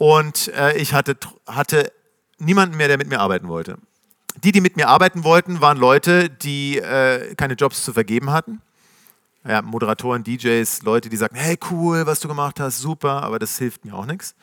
Und 0.00 0.48
äh, 0.54 0.78
ich 0.78 0.94
hatte, 0.94 1.14
hatte 1.46 1.92
niemanden 2.38 2.78
mehr, 2.78 2.88
der 2.88 2.96
mit 2.96 3.10
mir 3.10 3.20
arbeiten 3.20 3.48
wollte. 3.48 3.76
Die, 4.42 4.50
die 4.50 4.62
mit 4.62 4.74
mir 4.74 4.88
arbeiten 4.88 5.24
wollten, 5.24 5.60
waren 5.60 5.76
Leute, 5.76 6.30
die 6.30 6.78
äh, 6.78 7.34
keine 7.34 7.52
Jobs 7.52 7.84
zu 7.84 7.92
vergeben 7.92 8.30
hatten. 8.30 8.62
Ja, 9.46 9.60
Moderatoren, 9.60 10.24
DJs, 10.24 10.84
Leute, 10.84 11.10
die 11.10 11.18
sagten, 11.18 11.36
hey 11.36 11.58
cool, 11.70 12.06
was 12.06 12.18
du 12.20 12.28
gemacht 12.28 12.60
hast, 12.60 12.78
super, 12.78 13.22
aber 13.22 13.38
das 13.38 13.58
hilft 13.58 13.84
mir 13.84 13.94
auch 13.94 14.06
nichts. 14.06 14.34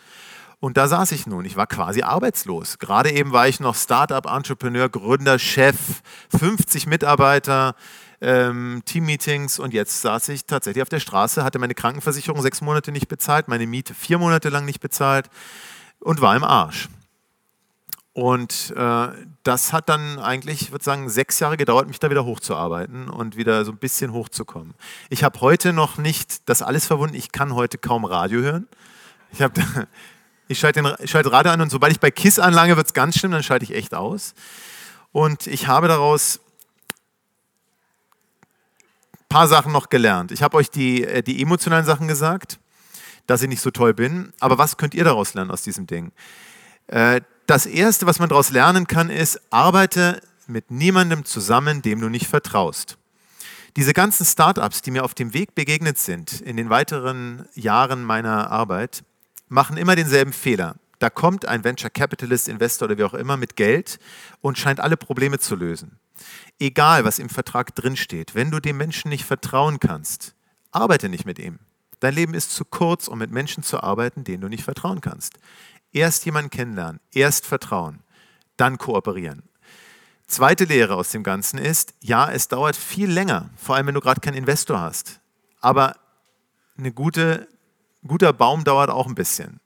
Und 0.59 0.77
da 0.77 0.87
saß 0.87 1.11
ich 1.11 1.25
nun. 1.25 1.43
Ich 1.43 1.57
war 1.57 1.65
quasi 1.65 2.03
arbeitslos. 2.03 2.77
Gerade 2.77 3.09
eben 3.11 3.31
war 3.31 3.47
ich 3.47 3.59
noch 3.59 3.73
Startup-Entrepreneur, 3.73 4.89
Gründer, 4.89 5.39
Chef, 5.39 6.03
50 6.37 6.85
Mitarbeiter, 6.85 7.73
ähm, 8.21 8.81
Teammeetings 8.85 9.59
und 9.59 9.73
jetzt 9.73 10.01
saß 10.01 10.29
ich 10.29 10.45
tatsächlich 10.45 10.81
auf 10.81 10.89
der 10.89 10.99
Straße, 10.99 11.43
hatte 11.43 11.59
meine 11.59 11.75
Krankenversicherung 11.75 12.41
sechs 12.41 12.61
Monate 12.61 12.91
nicht 12.91 13.07
bezahlt, 13.07 13.47
meine 13.47 13.67
Miete 13.67 13.93
vier 13.93 14.17
Monate 14.17 14.49
lang 14.49 14.65
nicht 14.65 14.79
bezahlt 14.79 15.29
und 15.99 16.21
war 16.21 16.35
im 16.35 16.43
Arsch. 16.43 16.89
Und 18.17 18.73
äh, 18.75 19.09
das 19.43 19.73
hat 19.73 19.89
dann 19.89 20.17
eigentlich, 20.17 20.63
ich 20.63 20.71
würde 20.71 20.83
sagen, 20.83 21.07
sechs 21.07 21.39
Jahre 21.39 21.55
gedauert, 21.55 21.87
mich 21.87 21.99
da 21.99 22.09
wieder 22.09 22.25
hochzuarbeiten 22.25 23.09
und 23.09 23.37
wieder 23.37 23.63
so 23.63 23.71
ein 23.71 23.77
bisschen 23.77 24.11
hochzukommen. 24.11 24.73
Ich 25.09 25.23
habe 25.23 25.39
heute 25.41 25.71
noch 25.71 25.99
nicht 25.99 26.49
das 26.49 26.63
alles 26.63 26.87
verwunden. 26.87 27.15
Ich 27.15 27.31
kann 27.31 27.53
heute 27.53 27.77
kaum 27.77 28.05
Radio 28.05 28.41
hören. 28.41 28.67
Ich, 29.31 29.39
ich 30.47 30.57
schalte, 30.57 30.97
schalte 31.05 31.31
Radio 31.31 31.51
an 31.51 31.61
und 31.61 31.69
sobald 31.69 31.91
ich 31.91 31.99
bei 31.99 32.09
KISS 32.09 32.39
anlange, 32.39 32.75
wird 32.75 32.87
es 32.87 32.93
ganz 32.95 33.19
schlimm, 33.19 33.33
dann 33.33 33.43
schalte 33.43 33.65
ich 33.65 33.75
echt 33.75 33.93
aus. 33.93 34.33
Und 35.11 35.45
ich 35.45 35.67
habe 35.67 35.87
daraus 35.87 36.39
paar 39.29 39.47
Sachen 39.47 39.71
noch 39.71 39.89
gelernt. 39.89 40.31
Ich 40.31 40.41
habe 40.41 40.57
euch 40.57 40.69
die, 40.69 41.03
äh, 41.03 41.21
die 41.21 41.41
emotionalen 41.41 41.85
Sachen 41.85 42.07
gesagt, 42.07 42.59
dass 43.25 43.41
ich 43.41 43.49
nicht 43.49 43.61
so 43.61 43.71
toll 43.71 43.93
bin. 43.93 44.31
Aber 44.39 44.57
was 44.57 44.77
könnt 44.77 44.95
ihr 44.95 45.03
daraus 45.03 45.33
lernen 45.33 45.51
aus 45.51 45.61
diesem 45.61 45.87
Ding? 45.87 46.11
Äh, 46.87 47.21
das 47.45 47.65
Erste, 47.65 48.05
was 48.05 48.19
man 48.19 48.29
daraus 48.29 48.51
lernen 48.51 48.87
kann, 48.87 49.09
ist, 49.09 49.39
arbeite 49.49 50.21
mit 50.47 50.71
niemandem 50.71 51.25
zusammen, 51.25 51.81
dem 51.81 52.01
du 52.01 52.09
nicht 52.09 52.27
vertraust. 52.27 52.97
Diese 53.75 53.93
ganzen 53.93 54.25
Startups, 54.25 54.81
die 54.81 54.91
mir 54.91 55.03
auf 55.03 55.13
dem 55.13 55.33
Weg 55.33 55.53
begegnet 55.53 55.97
sind 55.97 56.41
in 56.41 56.57
den 56.57 56.69
weiteren 56.69 57.47
Jahren 57.53 58.03
meiner 58.03 58.49
Arbeit, 58.49 59.03
machen 59.49 59.77
immer 59.77 59.95
denselben 59.95 60.33
Fehler. 60.33 60.75
Da 60.99 61.09
kommt 61.09 61.45
ein 61.45 61.63
Venture 61.63 61.89
Capitalist, 61.89 62.47
Investor 62.47 62.87
oder 62.87 62.97
wie 62.97 63.03
auch 63.03 63.13
immer 63.13 63.37
mit 63.37 63.55
Geld 63.55 63.99
und 64.41 64.57
scheint 64.57 64.79
alle 64.79 64.97
Probleme 64.97 65.39
zu 65.39 65.55
lösen. 65.55 65.99
Egal, 66.59 67.05
was 67.05 67.19
im 67.19 67.29
Vertrag 67.29 67.75
drinsteht, 67.75 68.33
wenn 68.33 68.49
du 68.49 68.59
dem 68.59 68.77
Menschen 68.77 69.09
nicht 69.09 69.25
vertrauen 69.25 69.79
kannst, 69.79 70.33
arbeite 70.71 71.09
nicht 71.09 71.25
mit 71.25 71.37
ihm. 71.37 71.59
Dein 71.99 72.15
Leben 72.15 72.33
ist 72.33 72.51
zu 72.51 72.65
kurz, 72.65 73.07
um 73.07 73.19
mit 73.19 73.31
Menschen 73.31 73.63
zu 73.63 73.81
arbeiten, 73.81 74.23
denen 74.23 74.41
du 74.41 74.47
nicht 74.47 74.63
vertrauen 74.63 75.01
kannst. 75.01 75.37
Erst 75.91 76.25
jemanden 76.25 76.49
kennenlernen, 76.49 76.99
erst 77.11 77.45
vertrauen, 77.45 77.99
dann 78.55 78.77
kooperieren. 78.77 79.43
Zweite 80.27 80.65
Lehre 80.65 80.95
aus 80.95 81.11
dem 81.11 81.23
Ganzen 81.23 81.57
ist, 81.57 81.93
ja, 82.01 82.29
es 82.29 82.49
dauert 82.49 82.75
viel 82.75 83.09
länger, 83.09 83.49
vor 83.55 83.75
allem 83.75 83.87
wenn 83.87 83.95
du 83.95 84.01
gerade 84.01 84.19
keinen 84.19 84.37
Investor 84.37 84.79
hast. 84.79 85.21
Aber 85.61 85.95
ein 86.77 86.93
gute, 86.93 87.47
guter 88.05 88.33
Baum 88.33 88.63
dauert 88.63 88.89
auch 88.89 89.07
ein 89.07 89.15
bisschen. 89.15 89.59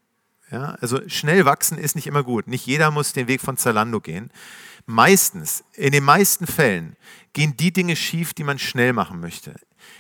Ja, 0.52 0.76
also 0.82 1.00
schnell 1.08 1.46
wachsen 1.46 1.78
ist 1.78 1.96
nicht 1.96 2.08
immer 2.08 2.24
gut. 2.24 2.48
Nicht 2.48 2.66
jeder 2.66 2.92
muss 2.92 3.14
den 3.14 3.28
Weg 3.28 3.40
von 3.40 3.56
Zalando 3.56 4.02
gehen. 4.02 4.32
Meistens, 4.86 5.64
in 5.74 5.94
den 5.94 6.04
meisten 6.04 6.46
Fällen, 6.46 6.98
gehen 7.34 7.56
die 7.56 7.72
Dinge 7.72 7.96
schief, 7.96 8.34
die 8.34 8.44
man 8.44 8.60
schnell 8.60 8.92
machen 8.92 9.22
möchte. 9.22 9.56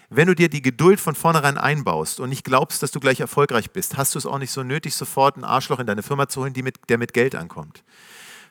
Wenn 0.10 0.28
du 0.28 0.36
dir 0.36 0.50
die 0.50 0.62
Geduld 0.62 1.00
von 1.00 1.16
vornherein 1.16 1.58
einbaust 1.58 2.20
und 2.20 2.30
nicht 2.30 2.44
glaubst, 2.44 2.84
dass 2.84 2.92
du 2.92 3.00
gleich 3.00 3.22
erfolgreich 3.22 3.72
bist, 3.72 3.96
hast 3.96 4.14
du 4.14 4.20
es 4.20 4.26
auch 4.26 4.40
nicht 4.40 4.52
so 4.52 4.64
nötig, 4.64 4.94
sofort 4.96 5.38
ein 5.38 5.46
Arschloch 5.46 5.80
in 5.80 5.88
deine 5.88 6.04
Firma 6.04 6.28
zu 6.28 6.42
holen, 6.42 6.54
mit, 6.58 6.78
der 6.90 6.98
mit 6.98 7.14
Geld 7.14 7.36
ankommt. 7.36 7.84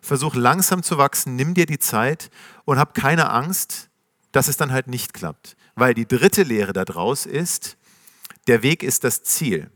Versuch 0.00 0.34
langsam 0.34 0.82
zu 0.82 0.96
wachsen, 0.96 1.36
nimm 1.36 1.52
dir 1.52 1.66
die 1.66 1.78
Zeit 1.78 2.30
und 2.64 2.78
hab 2.78 2.94
keine 2.94 3.30
Angst, 3.30 3.90
dass 4.32 4.48
es 4.48 4.56
dann 4.56 4.72
halt 4.72 4.86
nicht 4.86 5.12
klappt. 5.12 5.56
Weil 5.74 5.92
die 5.92 6.08
dritte 6.08 6.44
Lehre 6.44 6.72
daraus 6.72 7.26
ist, 7.26 7.76
der 8.46 8.62
Weg 8.62 8.82
ist 8.82 9.04
das 9.04 9.22
Ziel. 9.22 9.70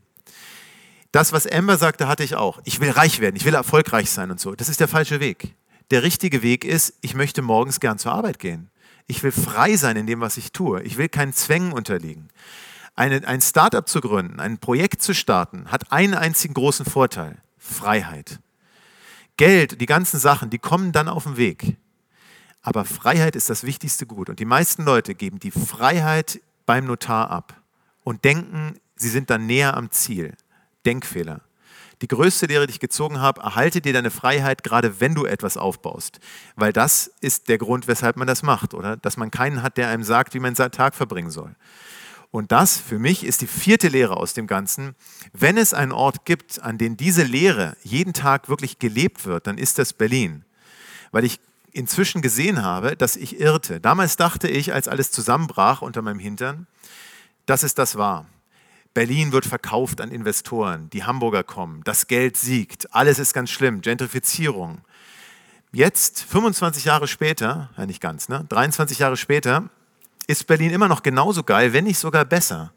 Das, 1.15 1.31
was 1.31 1.47
Amber 1.47 1.77
sagte, 1.77 2.09
hatte 2.09 2.25
ich 2.25 2.35
auch. 2.35 2.59
Ich 2.65 2.81
will 2.81 2.89
reich 2.89 3.21
werden, 3.21 3.37
ich 3.37 3.45
will 3.45 3.53
erfolgreich 3.53 4.11
sein 4.11 4.31
und 4.31 4.39
so. 4.41 4.53
Das 4.53 4.67
ist 4.67 4.81
der 4.81 4.89
falsche 4.89 5.21
Weg. 5.21 5.55
der 5.89 6.03
richtige 6.03 6.41
Weg 6.41 6.65
ist, 6.65 6.93
ich 6.99 7.15
möchte 7.15 7.41
morgens 7.41 7.79
gern 7.79 7.97
zur 7.97 8.11
Arbeit 8.11 8.37
gehen. 8.37 8.69
Ich 9.07 9.23
will 9.23 9.31
frei 9.31 9.77
sein 9.77 9.95
in 9.95 10.07
dem, 10.07 10.19
was 10.19 10.35
ich 10.35 10.51
tue. 10.51 10.83
Ich 10.83 10.97
will 10.97 11.07
keinen 11.07 11.31
Zwängen 11.31 11.71
unterliegen. 11.71 12.27
Eine, 12.95 13.25
ein 13.25 13.39
Startup 13.39 13.87
zu 13.87 14.01
gründen, 14.01 14.41
ein 14.41 14.57
Projekt 14.57 15.01
zu 15.01 15.13
starten, 15.13 15.71
hat 15.71 15.93
einen 15.93 16.15
einzigen 16.15 16.53
großen 16.53 16.85
Vorteil. 16.85 17.37
Freiheit. 17.57 18.41
Geld, 19.37 19.79
die 19.79 19.85
ganzen 19.85 20.19
Sachen, 20.19 20.49
die 20.49 20.59
kommen 20.59 20.91
dann 20.91 21.07
auf 21.07 21.23
den 21.23 21.37
Weg. 21.37 21.77
Aber 22.61 22.83
Freiheit 22.83 23.37
ist 23.37 23.49
das 23.49 23.63
wichtigste 23.63 24.05
Gut. 24.05 24.29
Und 24.29 24.39
die 24.39 24.45
meisten 24.45 24.83
Leute 24.83 25.15
geben 25.15 25.39
die 25.39 25.51
Freiheit 25.51 26.41
beim 26.65 26.85
Notar 26.87 27.31
ab 27.31 27.55
und 28.03 28.25
denken, 28.25 28.81
sie 28.97 29.09
sind 29.09 29.29
dann 29.29 29.45
näher 29.45 29.77
am 29.77 29.91
Ziel. 29.91 30.33
Denkfehler. 30.85 31.41
Die 32.01 32.07
größte 32.07 32.47
Lehre, 32.47 32.67
die 32.67 32.73
ich 32.73 32.79
gezogen 32.79 33.21
habe, 33.21 33.41
erhalte 33.41 33.79
dir 33.79 33.93
deine 33.93 34.11
Freiheit, 34.11 34.63
gerade 34.63 34.99
wenn 34.99 35.15
du 35.15 35.25
etwas 35.25 35.55
aufbaust. 35.55 36.19
Weil 36.55 36.73
das 36.73 37.11
ist 37.21 37.47
der 37.47 37.57
Grund, 37.57 37.87
weshalb 37.87 38.17
man 38.17 38.27
das 38.27 38.43
macht, 38.43 38.73
oder? 38.73 38.97
Dass 38.97 39.15
man 39.15 39.31
keinen 39.31 39.63
hat, 39.63 39.77
der 39.77 39.87
einem 39.87 40.03
sagt, 40.03 40.33
wie 40.33 40.39
man 40.39 40.55
seinen 40.55 40.71
Tag 40.71 40.93
verbringen 40.93 41.31
soll. 41.31 41.55
Und 42.31 42.51
das 42.51 42.77
für 42.77 42.99
mich 42.99 43.23
ist 43.23 43.39
die 43.41 43.47
vierte 43.47 43.87
Lehre 43.87 44.17
aus 44.17 44.33
dem 44.33 44.45
Ganzen. 44.45 44.95
Wenn 45.31 45.57
es 45.57 45.73
einen 45.73 45.93
Ort 45.93 46.25
gibt, 46.25 46.61
an 46.61 46.77
dem 46.77 46.97
diese 46.97 47.23
Lehre 47.23 47.77
jeden 47.81 48.11
Tag 48.11 48.49
wirklich 48.49 48.77
gelebt 48.77 49.25
wird, 49.25 49.47
dann 49.47 49.57
ist 49.57 49.79
das 49.79 49.93
Berlin. 49.93 50.43
Weil 51.11 51.23
ich 51.23 51.39
inzwischen 51.71 52.21
gesehen 52.21 52.61
habe, 52.61 52.97
dass 52.97 53.15
ich 53.15 53.39
irrte. 53.39 53.79
Damals 53.79 54.17
dachte 54.17 54.49
ich, 54.49 54.73
als 54.73 54.89
alles 54.89 55.11
zusammenbrach 55.11 55.81
unter 55.81 56.01
meinem 56.01 56.19
Hintern, 56.19 56.67
dass 57.45 57.63
es 57.63 57.73
das 57.73 57.97
war. 57.97 58.25
Berlin 58.95 59.33
wird 59.33 59.45
verkauft 59.45 59.99
an 59.99 60.09
Investoren, 60.09 60.89
die 60.89 61.03
Hamburger 61.03 61.43
kommen, 61.43 61.81
das 61.83 62.07
Geld 62.07 62.37
siegt, 62.37 62.95
alles 62.95 63.19
ist 63.19 63.33
ganz 63.33 63.49
schlimm, 63.49 63.81
Gentrifizierung. 63.81 64.79
Jetzt, 65.73 66.23
25 66.23 66.85
Jahre 66.85 67.05
später, 67.05 67.69
ja 67.77 67.85
nicht 67.85 67.99
ganz, 67.99 68.29
ne, 68.29 68.45
23 68.47 68.97
Jahre 68.97 69.17
später, 69.17 69.69
ist 70.27 70.47
Berlin 70.47 70.71
immer 70.71 70.87
noch 70.87 71.03
genauso 71.03 71.43
geil, 71.43 71.73
wenn 71.73 71.83
nicht 71.83 71.99
sogar 71.99 72.23
besser. 72.23 72.71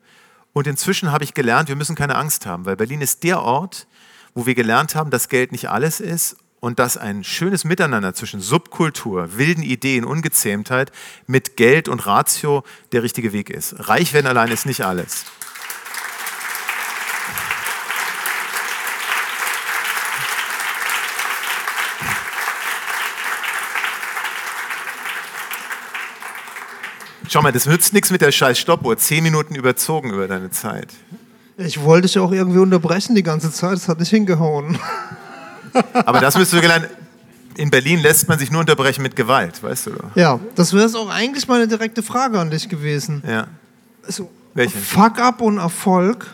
Und 0.53 0.67
inzwischen 0.67 1.13
habe 1.13 1.23
ich 1.23 1.35
gelernt, 1.35 1.69
wir 1.69 1.77
müssen 1.77 1.95
keine 1.95 2.17
Angst 2.17 2.47
haben, 2.47 2.67
weil 2.67 2.75
Berlin 2.75 3.01
ist 3.01 3.23
der 3.23 3.41
Ort, 3.41 3.87
wo 4.35 4.45
wir 4.45 4.57
gelernt 4.57 4.97
haben, 4.97 5.13
dass 5.13 5.29
Geld 5.29 5.53
nicht 5.53 5.71
alles 5.71 6.01
ist 6.01 6.37
und 6.59 6.81
dass 6.81 6.97
ein 6.97 7.23
schönes 7.23 7.63
Miteinander 7.65 8.13
zwischen 8.13 8.41
Subkultur, 8.41 9.39
wilden 9.39 9.63
Ideen, 9.63 10.05
Ungezähmtheit 10.05 10.91
mit 11.29 11.57
Geld 11.57 11.89
und 11.89 12.07
Ratio 12.07 12.65
der 12.91 13.05
richtige 13.05 13.33
Weg 13.33 13.51
ist. 13.51 13.89
Reich 13.89 14.13
werden 14.13 14.27
allein 14.27 14.51
ist 14.51 14.67
nicht 14.67 14.81
alles. 14.81 15.25
Schau 27.29 27.43
mal, 27.43 27.53
das 27.53 27.67
nützt 27.67 27.93
nichts 27.93 28.11
mit 28.11 28.23
der 28.23 28.33
scheiß 28.33 28.59
Stoppuhr. 28.59 28.97
Zehn 28.97 29.23
Minuten 29.23 29.55
überzogen 29.55 30.11
über 30.11 30.27
deine 30.29 30.51
Zeit. 30.51 30.89
Ich 31.59 31.83
wollte 31.83 32.07
dich 32.07 32.19
auch 32.19 32.33
irgendwie 32.33 32.59
unterbrechen 32.59 33.15
die 33.15 33.23
ganze 33.23 33.53
Zeit, 33.53 33.73
das 33.73 33.89
hat 33.89 33.99
nicht 33.99 34.11
hingehauen. 34.11 34.79
Aber 35.93 36.21
das 36.21 36.37
müsstest 36.37 36.55
du 36.59 36.61
gelernt. 36.63 36.89
In 37.57 37.71
Berlin 37.71 38.01
lässt 38.01 38.29
man 38.29 38.39
sich 38.39 38.51
nur 38.51 38.61
unterbrechen 38.61 39.03
mit 39.03 39.17
Gewalt, 39.17 39.63
weißt 39.63 39.87
du 39.87 39.91
doch. 39.91 40.17
Ja, 40.17 40.39
das 40.55 40.73
wäre 40.73 40.89
auch 40.97 41.11
eigentlich 41.11 41.49
meine 41.49 41.67
direkte 41.67 42.03
Frage 42.03 42.39
an 42.39 42.51
dich 42.51 42.69
gewesen. 42.69 43.23
Ja. 43.27 43.49
Also, 44.07 44.31
Welche? 44.55 44.79
Fuck 44.79 45.19
up 45.19 45.41
und 45.41 45.59
Erfolg, 45.59 46.27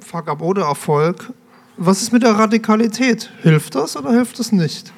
Fuck 0.00 0.28
up 0.28 0.40
oder 0.40 0.62
Erfolg, 0.62 1.30
was 1.76 2.02
ist 2.02 2.12
mit 2.12 2.22
der 2.22 2.32
Radikalität? 2.32 3.30
Hilft 3.42 3.74
das 3.74 3.96
oder 3.96 4.10
hilft 4.10 4.38
das 4.38 4.50
nicht? 4.50 4.92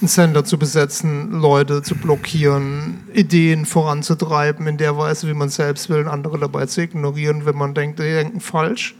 Einen 0.00 0.08
Sender 0.08 0.44
zu 0.44 0.58
besetzen, 0.58 1.32
Leute 1.32 1.82
zu 1.82 1.96
blockieren, 1.96 3.02
Ideen 3.12 3.66
voranzutreiben 3.66 4.68
in 4.68 4.76
der 4.78 4.96
Weise, 4.96 5.26
wie 5.26 5.34
man 5.34 5.48
selbst 5.48 5.88
will, 5.88 5.98
und 5.98 6.08
andere 6.08 6.38
dabei 6.38 6.66
zu 6.66 6.82
ignorieren, 6.82 7.46
wenn 7.46 7.56
man 7.56 7.74
denkt, 7.74 7.98
die 7.98 8.04
denken 8.04 8.40
falsch. 8.40 8.94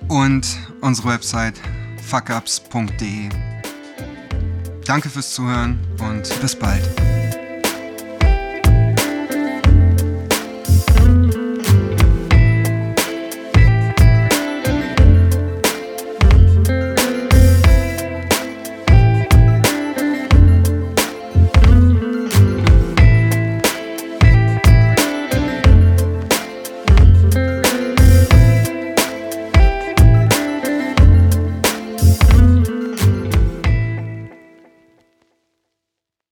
und 0.08 0.46
unsere 0.80 1.08
Website 1.08 1.60
fuckups.de. 2.02 3.28
Danke 4.86 5.10
fürs 5.10 5.34
Zuhören 5.34 5.78
und 5.98 6.40
bis 6.40 6.56
bald. 6.56 6.82